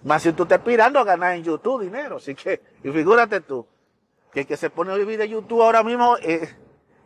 Más 0.03 0.23
si 0.23 0.31
tú 0.31 0.43
estás 0.43 0.59
aspirando 0.59 1.00
a 1.00 1.03
ganar 1.03 1.35
en 1.35 1.43
YouTube 1.43 1.83
dinero, 1.83 2.15
así 2.15 2.33
que, 2.33 2.61
y 2.81 2.89
figúrate 2.89 3.41
tú, 3.41 3.67
que 4.31 4.41
el 4.41 4.47
que 4.47 4.57
se 4.57 4.69
pone 4.69 4.91
a 4.91 4.95
vivir 4.95 5.17
de 5.17 5.29
YouTube 5.29 5.61
ahora 5.61 5.83
mismo, 5.83 6.17
eh, 6.21 6.50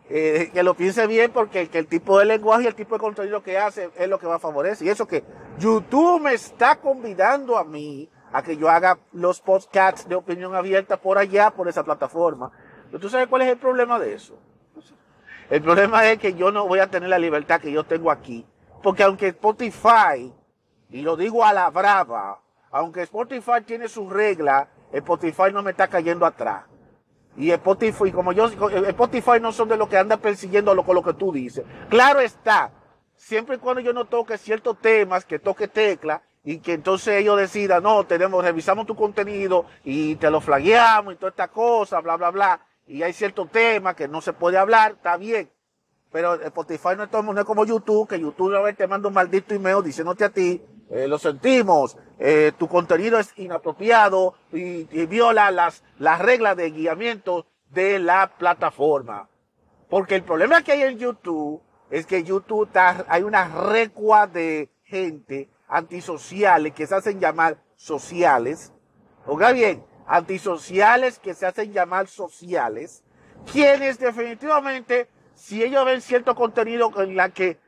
eh, 0.09 0.51
que 0.53 0.63
lo 0.63 0.75
piense 0.75 1.07
bien 1.07 1.31
porque 1.31 1.67
que 1.67 1.79
el 1.79 1.87
tipo 1.87 2.19
de 2.19 2.25
lenguaje 2.25 2.63
y 2.63 2.67
el 2.67 2.75
tipo 2.75 2.95
de 2.95 2.99
contenido 2.99 3.41
que 3.41 3.57
hace 3.57 3.89
es 3.97 4.07
lo 4.07 4.19
que 4.19 4.27
va 4.27 4.35
a 4.35 4.39
favorecer. 4.39 4.85
Y 4.85 4.89
eso 4.91 5.07
que 5.07 5.23
YouTube 5.57 6.21
me 6.21 6.33
está 6.33 6.75
convidando 6.75 7.57
a 7.57 7.63
mí 7.63 8.09
a 8.31 8.43
que 8.43 8.57
yo 8.57 8.69
haga 8.69 8.99
los 9.13 9.41
podcasts 9.41 10.07
de 10.07 10.15
opinión 10.15 10.55
abierta 10.55 10.97
por 10.97 11.17
allá, 11.17 11.51
por 11.51 11.67
esa 11.67 11.83
plataforma. 11.83 12.51
Pero 12.87 12.99
tú 12.99 13.09
sabes 13.09 13.27
cuál 13.27 13.41
es 13.43 13.49
el 13.49 13.57
problema 13.57 13.97
de 13.97 14.13
eso. 14.13 14.37
El 15.49 15.61
problema 15.61 16.09
es 16.09 16.17
que 16.19 16.33
yo 16.33 16.51
no 16.51 16.67
voy 16.67 16.79
a 16.79 16.89
tener 16.89 17.09
la 17.09 17.19
libertad 17.19 17.61
que 17.61 17.71
yo 17.71 17.83
tengo 17.83 18.11
aquí. 18.11 18.45
Porque 18.83 19.03
aunque 19.03 19.27
Spotify, 19.27 20.33
y 20.89 21.01
lo 21.01 21.15
digo 21.15 21.45
a 21.45 21.53
la 21.53 21.69
brava, 21.69 22.41
aunque 22.71 23.03
Spotify 23.03 23.61
tiene 23.65 23.87
sus 23.87 24.11
reglas, 24.11 24.67
Spotify 24.91 25.51
no 25.53 25.63
me 25.63 25.71
está 25.71 25.87
cayendo 25.87 26.25
atrás. 26.25 26.65
Y 27.37 27.51
Spotify, 27.51 28.11
como 28.11 28.31
yo, 28.31 28.45
Spotify 28.45 29.39
no 29.41 29.51
son 29.51 29.67
de 29.67 29.77
los 29.77 29.89
que 29.89 29.97
andan 29.97 30.19
persiguiendo 30.19 30.73
lo, 30.73 30.83
con 30.83 30.95
lo 30.95 31.03
que 31.03 31.13
tú 31.13 31.31
dices. 31.31 31.65
Claro 31.89 32.19
está, 32.21 32.71
siempre 33.15 33.57
y 33.57 33.59
cuando 33.59 33.81
yo 33.81 33.93
no 33.93 34.05
toque 34.05 34.37
ciertos 34.37 34.79
temas, 34.79 35.25
que 35.25 35.39
toque 35.39 35.67
tecla, 35.67 36.21
y 36.45 36.59
que 36.59 36.73
entonces 36.73 37.15
ellos 37.15 37.37
decidan, 37.37 37.83
no, 37.83 38.05
tenemos, 38.05 38.43
revisamos 38.43 38.85
tu 38.85 38.95
contenido 38.95 39.65
y 39.83 40.15
te 40.15 40.29
lo 40.29 40.39
flagueamos 40.39 41.13
y 41.13 41.17
toda 41.17 41.31
esta 41.31 41.47
cosa, 41.47 41.99
bla, 42.01 42.15
bla, 42.17 42.29
bla, 42.29 42.61
y 42.87 43.01
hay 43.01 43.13
ciertos 43.13 43.49
temas 43.51 43.95
que 43.95 44.07
no 44.07 44.21
se 44.21 44.31
puede 44.31 44.57
hablar, 44.57 44.91
está 44.91 45.17
bien. 45.17 45.49
Pero 46.11 46.35
Spotify 46.35 46.89
no 46.95 47.03
es, 47.03 47.09
todo, 47.09 47.23
no 47.23 47.37
es 47.37 47.45
como 47.45 47.65
YouTube, 47.65 48.07
que 48.07 48.19
YouTube 48.19 48.55
a 48.55 48.61
vez 48.61 48.77
te 48.77 48.87
manda 48.87 49.07
un 49.07 49.13
maldito 49.13 49.53
email 49.53 49.83
diciéndote 49.83 50.23
a 50.23 50.29
ti, 50.29 50.61
eh, 50.89 51.07
lo 51.07 51.17
sentimos, 51.17 51.97
eh, 52.19 52.51
tu 52.57 52.67
contenido 52.67 53.19
es 53.19 53.33
inapropiado 53.37 54.35
y, 54.51 54.83
viola 55.05 55.51
las, 55.51 55.83
las 55.97 56.19
reglas 56.19 56.55
de 56.55 56.71
guiamiento 56.71 57.47
de 57.71 57.99
la 57.99 58.37
plataforma. 58.37 59.29
Porque 59.89 60.15
el 60.15 60.23
problema 60.23 60.63
que 60.63 60.73
hay 60.73 60.83
en 60.83 60.97
YouTube 60.97 61.61
es 61.89 62.05
que 62.05 62.23
YouTube 62.23 62.67
está, 62.67 63.05
hay 63.07 63.23
una 63.23 63.47
recua 63.47 64.27
de 64.27 64.69
gente 64.83 65.49
antisociales 65.67 66.73
que 66.73 66.87
se 66.87 66.95
hacen 66.95 67.19
llamar 67.19 67.57
sociales. 67.75 68.71
Oiga 69.25 69.51
bien, 69.51 69.83
antisociales 70.07 71.19
que 71.19 71.33
se 71.33 71.45
hacen 71.45 71.73
llamar 71.73 72.07
sociales, 72.07 73.03
quienes 73.51 73.99
definitivamente, 73.99 75.07
si 75.33 75.63
ellos 75.63 75.85
ven 75.85 76.01
cierto 76.01 76.35
contenido 76.35 76.91
en 77.01 77.15
la 77.15 77.29
que 77.29 77.59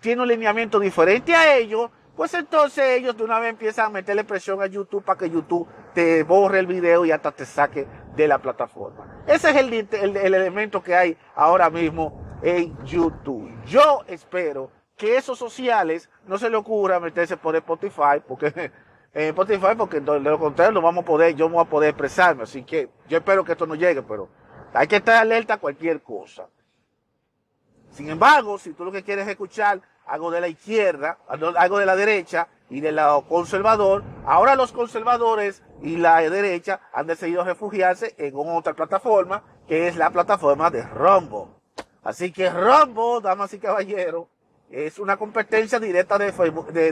tiene 0.00 0.22
un 0.22 0.28
lineamiento 0.28 0.80
diferente 0.80 1.34
a 1.34 1.56
ellos, 1.56 1.90
pues 2.16 2.32
entonces 2.34 2.84
ellos 2.98 3.16
de 3.16 3.24
una 3.24 3.38
vez 3.38 3.50
empiezan 3.50 3.86
a 3.86 3.90
meterle 3.90 4.24
presión 4.24 4.62
a 4.62 4.66
YouTube 4.66 5.04
para 5.04 5.18
que 5.18 5.30
YouTube 5.30 5.68
te 5.94 6.22
borre 6.22 6.60
el 6.60 6.66
video 6.66 7.04
y 7.04 7.12
hasta 7.12 7.30
te 7.30 7.44
saque 7.44 7.86
de 8.16 8.26
la 8.26 8.38
plataforma. 8.38 9.22
Ese 9.26 9.50
es 9.50 9.56
el, 9.56 9.72
el, 9.72 10.16
el 10.16 10.34
elemento 10.34 10.82
que 10.82 10.94
hay 10.94 11.16
ahora 11.34 11.68
mismo 11.68 12.38
en 12.42 12.76
YouTube. 12.84 13.50
Yo 13.66 14.02
espero 14.06 14.70
que 14.96 15.16
esos 15.16 15.38
sociales 15.38 16.08
no 16.26 16.38
se 16.38 16.48
le 16.48 16.56
ocurra 16.56 16.98
meterse 16.98 17.36
por 17.36 17.54
Spotify, 17.56 18.22
porque 18.26 18.46
en 19.12 19.28
Spotify, 19.28 19.74
porque 19.76 20.00
de 20.00 20.20
lo 20.20 20.38
contrario 20.38 20.72
no 20.72 20.82
vamos 20.82 21.02
a 21.02 21.06
poder, 21.06 21.34
yo 21.34 21.48
no 21.48 21.56
voy 21.56 21.64
a 21.64 21.68
poder 21.68 21.90
expresarme, 21.90 22.44
así 22.44 22.62
que 22.64 22.88
yo 23.08 23.18
espero 23.18 23.44
que 23.44 23.52
esto 23.52 23.66
no 23.66 23.74
llegue, 23.74 24.02
pero 24.02 24.28
hay 24.72 24.86
que 24.86 24.96
estar 24.96 25.16
alerta 25.16 25.54
a 25.54 25.58
cualquier 25.58 26.02
cosa. 26.02 26.48
Sin 27.90 28.08
embargo, 28.10 28.58
si 28.58 28.72
tú 28.72 28.84
lo 28.84 28.92
que 28.92 29.02
quieres 29.02 29.24
es 29.24 29.30
escuchar 29.30 29.80
algo 30.06 30.30
de 30.30 30.40
la 30.40 30.48
izquierda, 30.48 31.18
algo 31.28 31.78
de 31.78 31.86
la 31.86 31.96
derecha 31.96 32.48
y 32.70 32.80
de 32.80 32.92
lado 32.92 33.22
conservador, 33.28 34.02
ahora 34.24 34.56
los 34.56 34.72
conservadores 34.72 35.62
y 35.82 35.96
la 35.96 36.18
derecha 36.20 36.80
han 36.92 37.06
decidido 37.06 37.44
refugiarse 37.44 38.14
en 38.18 38.34
otra 38.36 38.74
plataforma, 38.74 39.42
que 39.68 39.88
es 39.88 39.96
la 39.96 40.10
plataforma 40.10 40.70
de 40.70 40.82
Rumble. 40.82 41.54
Así 42.02 42.32
que 42.32 42.50
Rumble, 42.50 43.20
damas 43.22 43.52
y 43.52 43.58
caballeros, 43.58 44.26
es 44.70 44.98
una 44.98 45.16
competencia 45.16 45.78
directa 45.78 46.18
de 46.18 46.32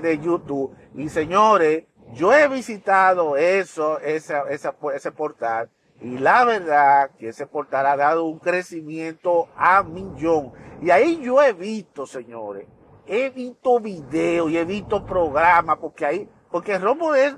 de, 0.00 0.18
YouTube. 0.18 0.76
Y 0.94 1.08
señores, 1.08 1.84
yo 2.12 2.32
he 2.32 2.46
visitado 2.48 3.36
eso, 3.36 3.98
esa, 4.00 4.44
ese 4.50 5.12
portal. 5.12 5.70
Y 6.00 6.18
la 6.18 6.44
verdad 6.44 7.10
que 7.18 7.28
ese 7.28 7.46
portal 7.46 7.86
ha 7.86 7.96
dado 7.96 8.24
un 8.24 8.38
crecimiento 8.38 9.48
a 9.56 9.82
millón. 9.82 10.52
Y 10.82 10.90
ahí 10.90 11.20
yo 11.22 11.42
he 11.42 11.52
visto, 11.52 12.06
señores, 12.06 12.66
he 13.06 13.30
visto 13.30 13.80
videos 13.80 14.50
y 14.50 14.58
he 14.58 14.64
visto 14.64 15.04
programas, 15.04 15.78
porque 15.78 16.06
ahí, 16.06 16.28
porque 16.50 16.78
Rombo 16.78 17.14
es, 17.14 17.34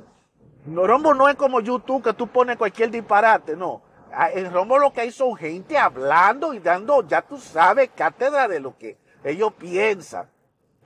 no, 0.66 0.86
Rombo 0.86 1.14
no 1.14 1.28
es 1.28 1.36
como 1.36 1.60
YouTube 1.60 2.02
que 2.02 2.12
tú 2.12 2.26
pones 2.26 2.56
cualquier 2.56 2.90
disparate, 2.90 3.56
no. 3.56 3.82
Ah, 4.12 4.30
en 4.30 4.52
Rombo 4.52 4.78
lo 4.78 4.92
que 4.92 5.02
hay 5.02 5.10
son 5.10 5.36
gente 5.36 5.76
hablando 5.76 6.54
y 6.54 6.58
dando, 6.58 7.06
ya 7.06 7.22
tú 7.22 7.38
sabes, 7.38 7.90
cátedra 7.94 8.48
de 8.48 8.60
lo 8.60 8.76
que 8.76 8.98
ellos 9.24 9.52
piensan. 9.54 10.30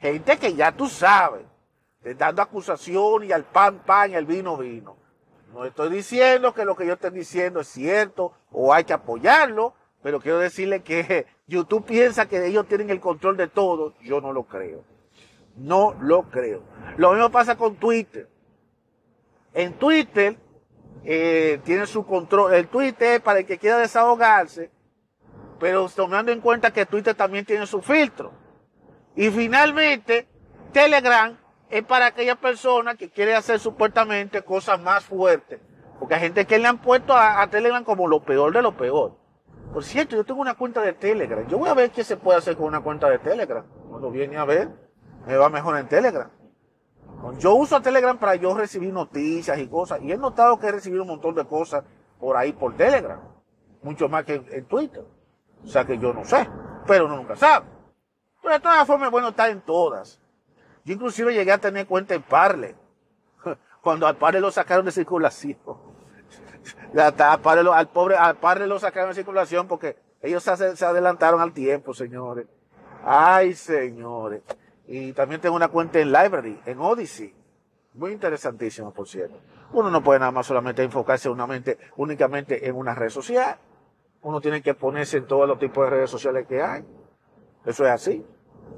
Gente 0.00 0.38
que 0.38 0.54
ya 0.54 0.72
tú 0.72 0.88
sabes, 0.88 1.44
dando 2.16 2.42
acusación 2.42 3.24
y 3.24 3.32
al 3.32 3.44
pan, 3.44 3.80
pan 3.80 4.12
y 4.12 4.14
al 4.14 4.24
vino, 4.24 4.56
vino. 4.56 4.96
No 5.52 5.64
estoy 5.64 5.90
diciendo 5.90 6.54
que 6.54 6.64
lo 6.64 6.76
que 6.76 6.86
yo 6.86 6.94
estoy 6.94 7.10
diciendo 7.10 7.60
es 7.60 7.68
cierto 7.68 8.32
o 8.50 8.72
hay 8.72 8.84
que 8.84 8.92
apoyarlo, 8.92 9.74
pero 10.02 10.20
quiero 10.20 10.38
decirle 10.38 10.82
que 10.82 11.26
YouTube 11.46 11.84
piensa 11.84 12.28
que 12.28 12.46
ellos 12.46 12.66
tienen 12.66 12.90
el 12.90 13.00
control 13.00 13.36
de 13.36 13.48
todo. 13.48 13.94
Yo 14.02 14.20
no 14.20 14.32
lo 14.32 14.44
creo. 14.44 14.84
No 15.56 15.94
lo 16.00 16.22
creo. 16.30 16.62
Lo 16.96 17.12
mismo 17.12 17.30
pasa 17.30 17.56
con 17.56 17.76
Twitter. 17.76 18.28
En 19.52 19.74
Twitter 19.74 20.36
eh, 21.04 21.60
tiene 21.64 21.86
su 21.86 22.04
control. 22.06 22.54
El 22.54 22.68
Twitter 22.68 23.14
es 23.14 23.20
para 23.20 23.40
el 23.40 23.46
que 23.46 23.58
quiera 23.58 23.78
desahogarse, 23.78 24.70
pero 25.58 25.88
tomando 25.88 26.32
en 26.32 26.40
cuenta 26.40 26.72
que 26.72 26.86
Twitter 26.86 27.14
también 27.14 27.44
tiene 27.44 27.66
su 27.66 27.82
filtro. 27.82 28.32
Y 29.16 29.28
finalmente, 29.30 30.28
Telegram 30.72 31.36
es 31.68 31.82
para 31.84 32.06
aquellas 32.06 32.36
personas 32.38 32.96
que 32.96 33.10
quieren 33.10 33.36
hacer 33.36 33.58
supuestamente 33.58 34.42
cosas 34.42 34.80
más 34.80 35.04
fuertes. 35.04 35.60
Porque 35.98 36.14
hay 36.14 36.20
gente 36.20 36.46
que 36.46 36.58
le 36.58 36.66
han 36.66 36.78
puesto 36.78 37.12
a, 37.12 37.42
a, 37.42 37.50
Telegram 37.50 37.84
como 37.84 38.08
lo 38.08 38.22
peor 38.22 38.52
de 38.52 38.62
lo 38.62 38.76
peor. 38.76 39.19
Por 39.72 39.84
cierto, 39.84 40.16
yo 40.16 40.24
tengo 40.24 40.40
una 40.40 40.54
cuenta 40.54 40.80
de 40.80 40.92
Telegram. 40.92 41.46
Yo 41.46 41.58
voy 41.58 41.68
a 41.68 41.74
ver 41.74 41.90
qué 41.90 42.02
se 42.02 42.16
puede 42.16 42.38
hacer 42.38 42.56
con 42.56 42.66
una 42.66 42.80
cuenta 42.80 43.08
de 43.08 43.18
Telegram. 43.18 43.64
Cuando 43.88 44.10
viene 44.10 44.36
a 44.36 44.44
ver, 44.44 44.68
me 45.26 45.36
va 45.36 45.48
mejor 45.48 45.78
en 45.78 45.88
Telegram. 45.88 46.28
Yo 47.38 47.54
uso 47.54 47.80
Telegram 47.80 48.18
para 48.18 48.34
yo 48.34 48.54
recibir 48.54 48.92
noticias 48.92 49.58
y 49.58 49.68
cosas. 49.68 50.00
Y 50.02 50.10
he 50.10 50.16
notado 50.16 50.58
que 50.58 50.66
he 50.66 50.72
recibido 50.72 51.02
un 51.02 51.08
montón 51.08 51.34
de 51.34 51.44
cosas 51.44 51.84
por 52.18 52.36
ahí 52.36 52.52
por 52.52 52.76
Telegram. 52.76 53.20
Mucho 53.82 54.08
más 54.08 54.24
que 54.24 54.42
en 54.50 54.64
Twitter. 54.64 55.04
O 55.62 55.66
sea 55.66 55.84
que 55.84 55.98
yo 55.98 56.12
no 56.12 56.24
sé. 56.24 56.48
Pero 56.86 57.06
uno 57.06 57.16
nunca 57.16 57.36
sabe. 57.36 57.66
Pero 58.42 58.54
de 58.54 58.60
todas 58.60 58.86
formas, 58.86 59.10
bueno, 59.10 59.28
está 59.28 59.48
en 59.48 59.60
todas. 59.60 60.20
Yo 60.84 60.94
inclusive 60.94 61.32
llegué 61.32 61.52
a 61.52 61.58
tener 61.58 61.86
cuenta 61.86 62.14
en 62.14 62.22
Parle. 62.22 62.74
Cuando 63.82 64.06
al 64.06 64.16
Parle 64.16 64.40
lo 64.40 64.50
sacaron 64.50 64.84
de 64.84 64.92
circulación. 64.92 65.58
Parle, 67.42 67.70
al 67.72 67.88
pobre, 67.88 68.16
al 68.16 68.36
Parle 68.36 68.66
lo 68.66 68.78
sacaron 68.78 69.10
de 69.10 69.14
circulación 69.14 69.68
porque 69.68 69.96
ellos 70.22 70.42
se, 70.42 70.76
se 70.76 70.84
adelantaron 70.84 71.40
al 71.40 71.52
tiempo, 71.52 71.94
señores. 71.94 72.46
Ay, 73.04 73.54
señores. 73.54 74.42
Y 74.86 75.12
también 75.12 75.40
tengo 75.40 75.56
una 75.56 75.68
cuenta 75.68 76.00
en 76.00 76.12
Library, 76.12 76.60
en 76.66 76.80
Odyssey. 76.80 77.34
Muy 77.94 78.12
interesantísimo, 78.12 78.92
por 78.92 79.08
cierto. 79.08 79.36
Uno 79.72 79.90
no 79.90 80.02
puede 80.02 80.18
nada 80.18 80.32
más 80.32 80.46
solamente 80.46 80.82
enfocarse 80.82 81.28
únicamente 81.96 82.68
en 82.68 82.76
una 82.76 82.94
red 82.94 83.08
social. 83.08 83.56
Uno 84.22 84.40
tiene 84.40 84.62
que 84.62 84.74
ponerse 84.74 85.18
en 85.18 85.26
todos 85.26 85.48
los 85.48 85.58
tipos 85.58 85.84
de 85.84 85.90
redes 85.90 86.10
sociales 86.10 86.46
que 86.46 86.60
hay. 86.60 86.84
Eso 87.64 87.84
es 87.84 87.90
así. 87.90 88.26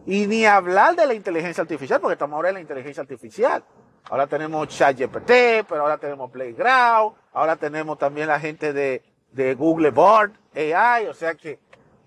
Y 0.07 0.27
ni 0.27 0.45
hablar 0.45 0.97
de 0.97 1.07
la 1.07 1.15
inteligencia 1.15 1.63
artificial, 1.63 2.01
porque 2.01 2.15
estamos 2.15 2.37
ahora 2.37 2.51
en 2.51 2.55
la 2.57 2.61
inteligencia 2.61 3.01
artificial. 3.01 3.65
Ahora 4.11 4.27
tenemos 4.27 4.69
ChatGPT, 4.69 5.67
pero 5.69 5.83
ahora 5.83 5.99
tenemos 5.99 6.31
Playground, 6.31 7.15
ahora 7.33 7.57
tenemos 7.57 7.99
también 7.99 8.29
la 8.29 8.41
gente 8.41 8.73
de, 8.73 9.03
de 9.33 9.55
Google 9.55 9.91
Board 9.91 10.33
AI, 10.55 11.07
o 11.07 11.15
sea 11.15 11.35
que 11.35 11.59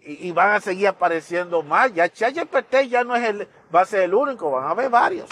y, 0.06 0.32
van 0.32 0.52
a 0.52 0.62
seguir 0.62 0.88
apareciendo 0.88 1.64
más. 1.64 1.94
Ya 1.94 2.10
ChatGPT 2.10 2.88
ya 2.90 3.04
no 3.04 3.16
es 3.16 3.28
el, 3.28 3.48
va 3.74 3.82
a 3.82 3.86
ser 3.86 4.04
el 4.04 4.14
único, 4.14 4.52
van 4.52 4.66
a 4.66 4.70
haber 4.70 4.90
varios. 4.90 5.30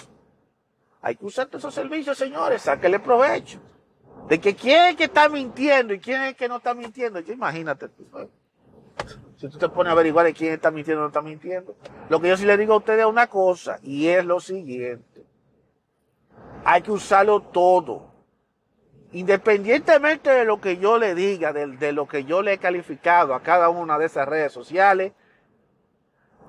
Hay 1.02 1.16
que 1.16 1.26
usar 1.26 1.48
todos 1.48 1.62
esos 1.62 1.74
servicios, 1.74 2.18
señores, 2.18 2.62
sáquenle 2.62 3.00
provecho. 3.00 3.60
De 4.28 4.40
que 4.40 4.56
quién 4.56 4.86
es 4.86 4.96
que 4.96 5.04
está 5.06 5.28
mintiendo 5.28 5.94
y 5.94 6.00
quién 6.00 6.22
es 6.24 6.36
que 6.36 6.48
no 6.48 6.58
está 6.58 6.74
mintiendo. 6.74 7.20
imagínate 7.20 7.90
Si 9.38 9.50
tú 9.50 9.58
te 9.58 9.70
pones 9.70 9.90
a 9.90 9.92
averiguar 9.92 10.26
de 10.26 10.34
quién 10.34 10.54
está 10.54 10.72
mintiendo 10.72 11.02
o 11.02 11.04
no 11.04 11.08
está 11.10 11.22
mintiendo. 11.22 11.76
Lo 12.10 12.22
que 12.22 12.30
yo 12.30 12.38
sí 12.38 12.46
le 12.46 12.58
digo 12.58 12.74
a 12.74 12.78
ustedes 12.78 13.02
es 13.02 13.06
una 13.06 13.28
cosa, 13.28 13.80
y 13.84 14.08
es 14.08 14.26
lo 14.26 14.40
siguiente. 14.40 15.26
Hay 16.64 16.82
que 16.82 16.92
usarlo 16.92 17.42
todo 17.42 18.13
independientemente 19.14 20.32
de 20.32 20.44
lo 20.44 20.60
que 20.60 20.78
yo 20.78 20.98
le 20.98 21.16
diga, 21.16 21.54
de, 21.54 21.94
lo 21.94 22.08
que 22.08 22.26
yo 22.26 22.42
le 22.42 22.54
he 22.54 22.58
calificado 22.58 23.36
a 23.36 23.42
cada 23.42 23.70
una 23.70 23.98
de 23.98 24.08
esas 24.08 24.28
redes 24.28 24.52
sociales, 24.52 25.14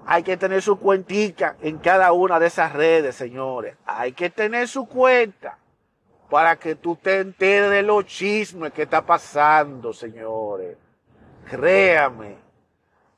hay 0.07 0.23
que 0.23 0.37
tener 0.37 0.61
su 0.63 0.79
cuentica 0.79 1.57
en 1.61 1.79
cada 1.79 2.13
una 2.13 2.41
de 2.41 2.47
esas 2.47 2.73
redes, 2.73 3.15
señores. 3.15 3.77
Hay 3.87 4.13
que 4.13 4.31
tener 4.31 4.69
su 4.69 4.87
cuenta 4.87 5.59
para 6.31 6.57
que 6.57 6.75
tú 6.75 6.97
te 6.97 7.21
enteres 7.21 7.71
de 7.71 7.83
los 7.83 8.07
chismes 8.07 8.73
que 8.73 8.83
está 8.83 9.05
pasando, 9.05 9.93
señores. 9.93 10.77
Créame. 11.49 12.37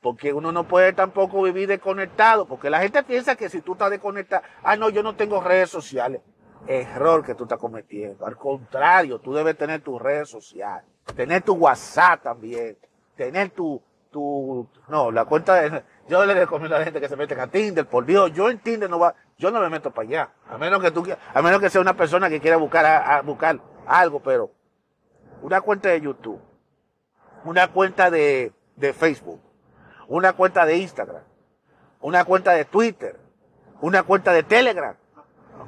Porque 0.01 0.31
uno 0.31 0.51
no 0.51 0.65
puede 0.65 0.93
tampoco 0.93 1.41
vivir 1.41 1.67
desconectado, 1.67 2.45
porque 2.45 2.69
la 2.69 2.79
gente 2.79 3.01
piensa 3.03 3.35
que 3.35 3.49
si 3.49 3.61
tú 3.61 3.73
estás 3.73 3.89
desconectado, 3.89 4.43
ah, 4.63 4.75
no, 4.75 4.89
yo 4.89 5.03
no 5.03 5.15
tengo 5.15 5.41
redes 5.41 5.69
sociales 5.69 6.21
error 6.67 7.25
que 7.25 7.35
tú 7.35 7.43
estás 7.43 7.59
cometiendo. 7.59 8.25
Al 8.25 8.37
contrario, 8.37 9.19
tú 9.19 9.33
debes 9.33 9.57
tener 9.57 9.81
tus 9.81 10.01
redes 10.01 10.29
sociales, 10.29 10.85
tener 11.15 11.41
tu 11.41 11.53
WhatsApp 11.53 12.23
también, 12.23 12.77
tener 13.15 13.49
tu, 13.51 13.81
tu, 14.11 14.67
no, 14.87 15.11
la 15.11 15.25
cuenta 15.25 15.55
de, 15.55 15.83
yo 16.07 16.25
le 16.25 16.33
recomiendo 16.33 16.75
a 16.75 16.79
la 16.79 16.85
gente 16.85 17.01
que 17.01 17.09
se 17.09 17.15
meten 17.15 17.39
a 17.39 17.47
Tinder, 17.47 17.85
por 17.85 18.05
Dios, 18.05 18.31
yo 18.33 18.49
en 18.49 18.59
Tinder 18.59 18.89
no 18.89 18.99
va, 18.99 19.15
yo 19.37 19.51
no 19.51 19.59
me 19.59 19.69
meto 19.69 19.91
para 19.91 20.07
allá, 20.07 20.29
a 20.49 20.57
menos 20.57 20.81
que 20.81 20.91
tú, 20.91 21.05
a 21.33 21.41
menos 21.41 21.59
que 21.59 21.69
sea 21.69 21.81
una 21.81 21.95
persona 21.95 22.29
que 22.29 22.39
quiera 22.39 22.57
buscar, 22.57 23.23
buscar 23.23 23.59
algo, 23.85 24.21
pero 24.21 24.51
una 25.41 25.61
cuenta 25.61 25.89
de 25.89 26.01
YouTube, 26.01 26.41
una 27.43 27.71
cuenta 27.71 28.09
de, 28.09 28.51
de 28.75 28.93
Facebook, 28.93 29.41
una 30.07 30.33
cuenta 30.33 30.65
de 30.65 30.77
Instagram, 30.77 31.23
una 32.01 32.25
cuenta 32.25 32.51
de 32.51 32.65
Twitter, 32.65 33.19
una 33.81 34.03
cuenta 34.03 34.31
de 34.31 34.43
Telegram, 34.43 34.95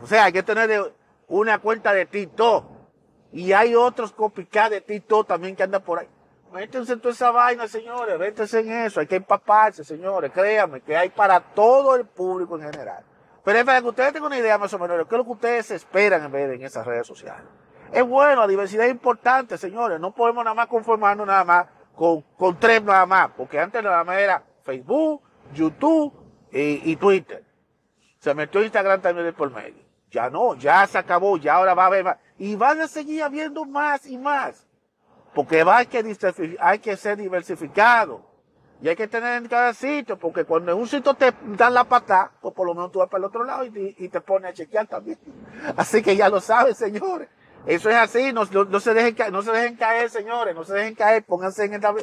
o 0.01 0.08
sea, 0.08 0.25
hay 0.25 0.34
que 0.34 0.44
tener 0.44 0.94
una 1.27 1.60
cuenta 1.60 1.94
de 1.94 2.06
TikTok. 2.06 2.65
Y 3.32 3.53
hay 3.53 3.75
otros 3.75 4.12
copycat 4.12 4.72
de 4.72 4.82
TikTok 4.82 5.27
también 5.27 5.56
que 5.56 5.63
andan 5.63 5.84
por 5.84 6.00
ahí. 6.00 6.08
Métense 6.51 6.94
en 6.94 7.00
toda 7.00 7.13
esa 7.13 7.29
vaina, 7.29 7.68
señores. 7.68 8.18
Métense 8.18 8.60
en 8.60 8.72
eso. 8.72 9.00
Hay 9.00 9.08
que 9.08 9.18
empaparse, 9.18 9.84
señores. 9.84 10.32
Créanme 10.32 10.82
que 10.82 10.98
hay 10.98 11.10
para 11.10 11.39
todo 11.39 11.96
el 11.96 12.06
público 12.06 12.58
en 12.58 12.72
general. 12.72 13.03
Pero 13.44 13.60
es 13.60 13.65
para 13.65 13.82
que 13.82 13.88
ustedes 13.88 14.13
tengan 14.13 14.27
una 14.27 14.39
idea 14.39 14.58
más 14.58 14.74
o 14.74 14.79
menos 14.79 14.98
de 14.98 15.06
qué 15.06 15.15
es 15.15 15.20
lo 15.20 15.25
que 15.25 15.32
ustedes 15.32 15.72
esperan 15.72 16.24
en 16.24 16.32
ver 16.32 16.50
en 16.51 16.63
esas 16.63 16.86
redes 16.86 17.06
sociales. 17.06 17.46
Es 17.91 18.03
bueno, 18.03 18.41
la 18.41 18.48
diversidad 18.48 18.86
es 18.86 18.91
importante, 18.91 19.58
señores. 19.58 20.00
No 20.00 20.13
podemos 20.13 20.44
nada 20.44 20.56
más 20.56 20.68
conformarnos 20.68 21.27
nada 21.27 21.44
más 21.44 21.68
con, 21.96 22.22
con 22.36 22.60
tres 22.60 22.82
nada 22.84 23.06
más. 23.06 23.29
Porque 23.38 23.60
antes 23.60 23.84
nada 23.84 24.03
más 24.03 24.18
era 24.18 24.44
Facebook, 24.63 25.22
YouTube 25.53 26.13
y, 26.51 26.91
y 26.91 26.96
Twitter. 26.96 27.44
Se 28.20 28.34
metió 28.34 28.63
Instagram 28.63 29.01
también 29.01 29.34
por 29.36 29.51
medio. 29.51 29.88
Ya 30.12 30.30
no, 30.30 30.56
ya 30.56 30.86
se 30.88 30.98
acabó, 30.98 31.38
ya 31.38 31.56
ahora 31.56 31.74
va 31.74 31.84
a 31.84 31.88
haber 31.88 32.04
más. 32.04 32.18
Y 32.38 32.56
van 32.56 32.82
a 32.82 32.88
seguir 32.88 33.24
habiendo 33.24 33.66
más 33.66 34.06
y 34.06 34.18
más. 34.18 34.68
Porque 35.34 35.62
hay, 35.62 35.86
que, 35.86 36.18
hay 36.60 36.80
que 36.80 36.98
ser 36.98 37.18
diversificado. 37.18 38.28
Y 38.82 38.88
hay 38.88 38.96
que 38.96 39.08
tener 39.08 39.41
en 39.41 39.50
cada 39.50 39.74
sitio, 39.74 40.17
porque 40.17 40.45
cuando 40.45 40.72
en 40.72 40.78
un 40.78 40.88
sitio 40.88 41.13
te 41.13 41.34
dan 41.58 41.74
la 41.74 41.84
pata, 41.84 42.32
pues 42.41 42.54
por 42.54 42.65
lo 42.65 42.74
menos 42.74 42.91
tú 42.91 43.00
vas 43.00 43.10
para 43.10 43.19
el 43.19 43.26
otro 43.26 43.43
lado 43.43 43.65
y, 43.65 43.95
y 43.98 44.08
te 44.08 44.22
pones 44.22 44.52
a 44.52 44.54
chequear 44.54 44.88
también. 44.88 45.19
Así 45.78 46.02
que 46.02 46.15
ya 46.15 46.30
lo 46.30 46.39
saben, 46.39 46.74
señores. 46.74 47.28
Eso 47.65 47.89
es 47.89 47.95
así, 47.95 48.32
no, 48.32 48.45
no, 48.45 48.80
se 48.80 48.93
dejen, 48.93 49.34
no 49.34 49.41
se 49.41 49.52
dejen 49.52 49.76
caer, 49.76 50.10
señores, 50.10 50.56
no 50.56 50.63
se 50.63 50.74
dejen 50.74 50.95
caer, 50.95 51.24
pónganse 51.26 51.65
en, 51.65 51.74
esta, 51.74 51.93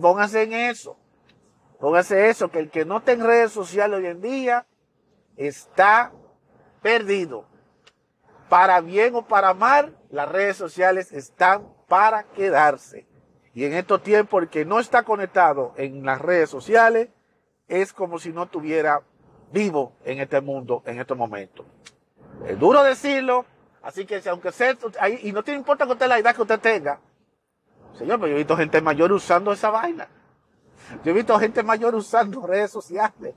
pónganse 0.00 0.42
en 0.42 0.52
eso. 0.52 0.98
Pónganse 1.78 2.28
eso, 2.28 2.50
que 2.50 2.58
el 2.58 2.70
que 2.70 2.84
no 2.84 3.02
tenga 3.02 3.26
redes 3.26 3.52
sociales 3.52 3.98
hoy 3.98 4.06
en 4.06 4.20
día 4.20 4.66
está 5.36 6.12
perdido. 6.86 7.44
Para 8.48 8.80
bien 8.80 9.16
o 9.16 9.22
para 9.26 9.54
mal, 9.54 9.98
las 10.08 10.28
redes 10.28 10.56
sociales 10.56 11.10
están 11.10 11.66
para 11.88 12.22
quedarse. 12.22 13.08
Y 13.54 13.64
en 13.64 13.72
estos 13.72 14.04
tiempos, 14.04 14.44
el 14.44 14.48
que 14.48 14.64
no 14.64 14.78
está 14.78 15.02
conectado 15.02 15.74
en 15.76 16.06
las 16.06 16.20
redes 16.20 16.48
sociales 16.48 17.08
es 17.66 17.92
como 17.92 18.20
si 18.20 18.32
no 18.32 18.44
estuviera 18.44 19.02
vivo 19.50 19.94
en 20.04 20.20
este 20.20 20.40
mundo, 20.40 20.84
en 20.86 21.00
estos 21.00 21.18
momentos. 21.18 21.66
Es 22.46 22.56
duro 22.56 22.84
decirlo, 22.84 23.46
así 23.82 24.06
que 24.06 24.22
aunque 24.28 24.52
sea, 24.52 24.76
y 25.22 25.32
no 25.32 25.42
te 25.42 25.54
importa 25.54 25.86
que 25.86 25.92
usted 25.92 26.06
la 26.06 26.20
edad 26.20 26.36
que 26.36 26.42
usted 26.42 26.60
tenga, 26.60 27.00
señor, 27.98 28.20
pero 28.20 28.28
yo 28.28 28.34
he 28.34 28.38
visto 28.38 28.56
gente 28.56 28.80
mayor 28.80 29.10
usando 29.10 29.50
esa 29.50 29.70
vaina. 29.70 30.06
Yo 31.02 31.10
he 31.10 31.14
visto 31.14 31.36
gente 31.40 31.64
mayor 31.64 31.96
usando 31.96 32.46
redes 32.46 32.70
sociales. 32.70 33.34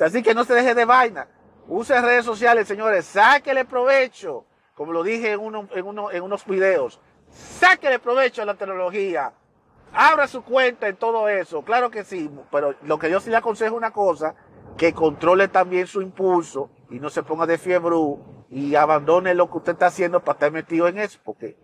así 0.00 0.22
que 0.22 0.32
no 0.32 0.44
se 0.44 0.54
deje 0.54 0.74
de 0.74 0.86
vaina. 0.86 1.28
Use 1.68 2.00
redes 2.00 2.24
sociales, 2.24 2.68
señores. 2.68 3.06
Sáquele 3.06 3.64
provecho. 3.64 4.44
Como 4.74 4.92
lo 4.92 5.02
dije 5.02 5.32
en, 5.32 5.40
uno, 5.40 5.68
en, 5.74 5.84
uno, 5.86 6.10
en 6.10 6.22
unos 6.22 6.44
videos. 6.44 7.00
Sáquele 7.30 7.98
provecho 7.98 8.42
a 8.42 8.44
la 8.44 8.54
tecnología. 8.54 9.32
Abra 9.92 10.28
su 10.28 10.44
cuenta 10.44 10.86
en 10.88 10.96
todo 10.96 11.28
eso. 11.28 11.62
Claro 11.62 11.90
que 11.90 12.04
sí. 12.04 12.30
Pero 12.52 12.74
lo 12.82 12.98
que 12.98 13.10
yo 13.10 13.20
sí 13.20 13.30
le 13.30 13.36
aconsejo 13.36 13.74
es 13.74 13.78
una 13.78 13.92
cosa. 13.92 14.34
Que 14.76 14.92
controle 14.92 15.48
también 15.48 15.86
su 15.86 16.02
impulso. 16.02 16.70
Y 16.90 17.00
no 17.00 17.10
se 17.10 17.22
ponga 17.22 17.46
de 17.46 17.58
fiebre. 17.58 17.96
Y 18.48 18.76
abandone 18.76 19.34
lo 19.34 19.50
que 19.50 19.58
usted 19.58 19.72
está 19.72 19.86
haciendo 19.86 20.20
para 20.20 20.36
estar 20.36 20.52
metido 20.52 20.86
en 20.86 20.98
eso. 20.98 21.18
Porque 21.24 21.56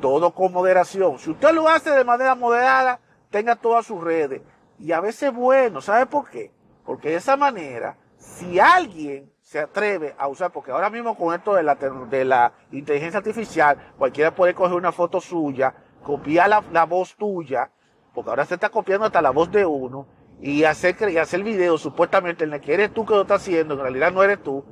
todo 0.00 0.32
con 0.32 0.52
moderación. 0.52 1.18
Si 1.18 1.30
usted 1.30 1.52
lo 1.52 1.68
hace 1.68 1.90
de 1.90 2.04
manera 2.04 2.34
moderada, 2.34 3.00
tenga 3.30 3.56
todas 3.56 3.84
sus 3.84 4.02
redes. 4.02 4.40
Y 4.78 4.92
a 4.92 5.00
veces 5.00 5.34
bueno. 5.34 5.82
¿Sabe 5.82 6.06
por 6.06 6.30
qué? 6.30 6.50
Porque 6.86 7.10
de 7.10 7.16
esa 7.16 7.36
manera, 7.36 7.98
si 8.16 8.58
alguien 8.58 9.30
se 9.50 9.58
atreve 9.58 10.14
a 10.16 10.28
usar, 10.28 10.52
porque 10.52 10.70
ahora 10.70 10.90
mismo 10.90 11.16
con 11.16 11.34
esto 11.34 11.54
de 11.54 11.64
la, 11.64 11.74
de 11.74 12.24
la 12.24 12.52
inteligencia 12.70 13.18
artificial, 13.18 13.76
cualquiera 13.98 14.32
puede 14.32 14.54
coger 14.54 14.76
una 14.76 14.92
foto 14.92 15.20
suya, 15.20 15.74
copiar 16.04 16.48
la, 16.70 16.84
voz 16.84 17.16
tuya, 17.16 17.68
porque 18.14 18.30
ahora 18.30 18.44
se 18.44 18.54
está 18.54 18.68
copiando 18.68 19.06
hasta 19.06 19.20
la 19.20 19.30
voz 19.30 19.50
de 19.50 19.66
uno, 19.66 20.06
y 20.40 20.62
hacer, 20.62 20.94
y 21.10 21.18
hacer 21.18 21.42
video 21.42 21.78
supuestamente 21.78 22.44
en 22.44 22.52
el 22.52 22.60
que 22.60 22.74
eres 22.74 22.94
tú 22.94 23.04
que 23.04 23.12
lo 23.12 23.22
estás 23.22 23.42
haciendo, 23.42 23.74
en 23.74 23.80
realidad 23.80 24.12
no 24.12 24.22
eres 24.22 24.40
tú, 24.40 24.64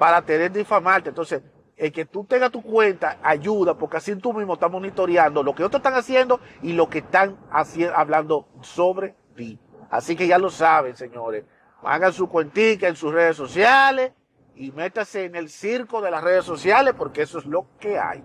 para 0.00 0.20
tener 0.22 0.50
difamarte. 0.50 1.10
Entonces, 1.10 1.40
el 1.76 1.92
que 1.92 2.04
tú 2.04 2.24
tengas 2.24 2.50
tu 2.50 2.60
cuenta 2.60 3.18
ayuda, 3.22 3.78
porque 3.78 3.98
así 3.98 4.16
tú 4.16 4.32
mismo 4.32 4.54
estás 4.54 4.68
monitoreando 4.68 5.44
lo 5.44 5.54
que 5.54 5.62
otros 5.62 5.78
están 5.78 5.94
haciendo 5.94 6.40
y 6.60 6.72
lo 6.72 6.88
que 6.88 6.98
están 6.98 7.36
haciendo, 7.52 7.96
hablando 7.96 8.48
sobre 8.62 9.14
ti. 9.36 9.60
Así 9.90 10.16
que 10.16 10.26
ya 10.26 10.38
lo 10.38 10.50
saben, 10.50 10.96
señores. 10.96 11.44
Hagan 11.84 12.12
su 12.12 12.28
cuentica 12.28 12.88
en 12.88 12.96
sus 12.96 13.12
redes 13.12 13.36
sociales 13.36 14.10
y 14.56 14.72
métase 14.72 15.24
en 15.24 15.34
el 15.34 15.48
circo 15.48 16.00
de 16.00 16.10
las 16.10 16.22
redes 16.22 16.44
sociales 16.44 16.94
porque 16.96 17.22
eso 17.22 17.38
es 17.38 17.46
lo 17.46 17.66
que 17.78 17.98
hay. 17.98 18.22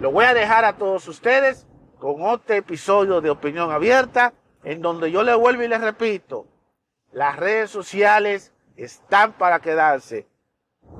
Lo 0.00 0.10
voy 0.10 0.24
a 0.24 0.34
dejar 0.34 0.64
a 0.64 0.76
todos 0.76 1.08
ustedes 1.08 1.66
con 1.98 2.22
otro 2.22 2.54
episodio 2.54 3.20
de 3.20 3.30
Opinión 3.30 3.70
Abierta 3.70 4.34
en 4.64 4.82
donde 4.82 5.10
yo 5.10 5.22
le 5.22 5.34
vuelvo 5.34 5.62
y 5.62 5.68
le 5.68 5.78
repito, 5.78 6.46
las 7.12 7.36
redes 7.36 7.70
sociales 7.70 8.52
están 8.76 9.32
para 9.32 9.60
quedarse. 9.60 10.26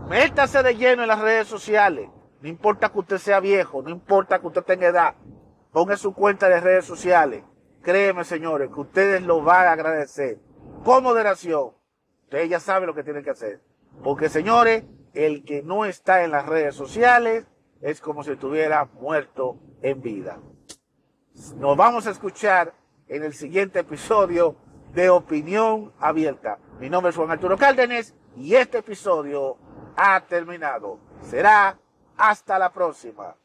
Métase 0.08 0.62
de 0.62 0.76
lleno 0.76 1.02
en 1.02 1.08
las 1.08 1.20
redes 1.20 1.48
sociales. 1.48 2.08
No 2.40 2.48
importa 2.48 2.90
que 2.90 2.98
usted 2.98 3.18
sea 3.18 3.40
viejo, 3.40 3.82
no 3.82 3.90
importa 3.90 4.38
que 4.38 4.46
usted 4.46 4.62
tenga 4.62 4.86
edad. 4.86 5.14
Ponga 5.72 5.96
su 5.96 6.14
cuenta 6.14 6.48
de 6.48 6.60
redes 6.60 6.84
sociales. 6.84 7.42
Créeme, 7.82 8.24
señores, 8.24 8.70
que 8.72 8.80
ustedes 8.80 9.22
lo 9.22 9.42
van 9.42 9.66
a 9.66 9.72
agradecer. 9.72 10.38
Con 10.84 11.02
moderación. 11.02 11.72
Ustedes 12.24 12.48
ya 12.48 12.60
saben 12.60 12.86
lo 12.86 12.94
que 12.94 13.02
tienen 13.02 13.22
que 13.22 13.30
hacer. 13.30 13.60
Porque 14.02 14.28
señores, 14.28 14.84
el 15.14 15.44
que 15.44 15.62
no 15.62 15.84
está 15.84 16.24
en 16.24 16.30
las 16.30 16.46
redes 16.46 16.74
sociales 16.74 17.46
es 17.80 18.00
como 18.00 18.22
si 18.22 18.32
estuviera 18.32 18.84
muerto 19.00 19.58
en 19.82 20.00
vida. 20.02 20.38
Nos 21.56 21.76
vamos 21.76 22.06
a 22.06 22.10
escuchar 22.10 22.74
en 23.08 23.22
el 23.22 23.34
siguiente 23.34 23.80
episodio 23.80 24.56
de 24.94 25.10
Opinión 25.10 25.92
Abierta. 26.00 26.58
Mi 26.80 26.88
nombre 26.88 27.10
es 27.10 27.16
Juan 27.16 27.30
Arturo 27.30 27.56
Cárdenas 27.56 28.14
y 28.36 28.54
este 28.54 28.78
episodio 28.78 29.58
ha 29.96 30.20
terminado. 30.22 30.98
Será 31.22 31.78
hasta 32.16 32.58
la 32.58 32.72
próxima. 32.72 33.36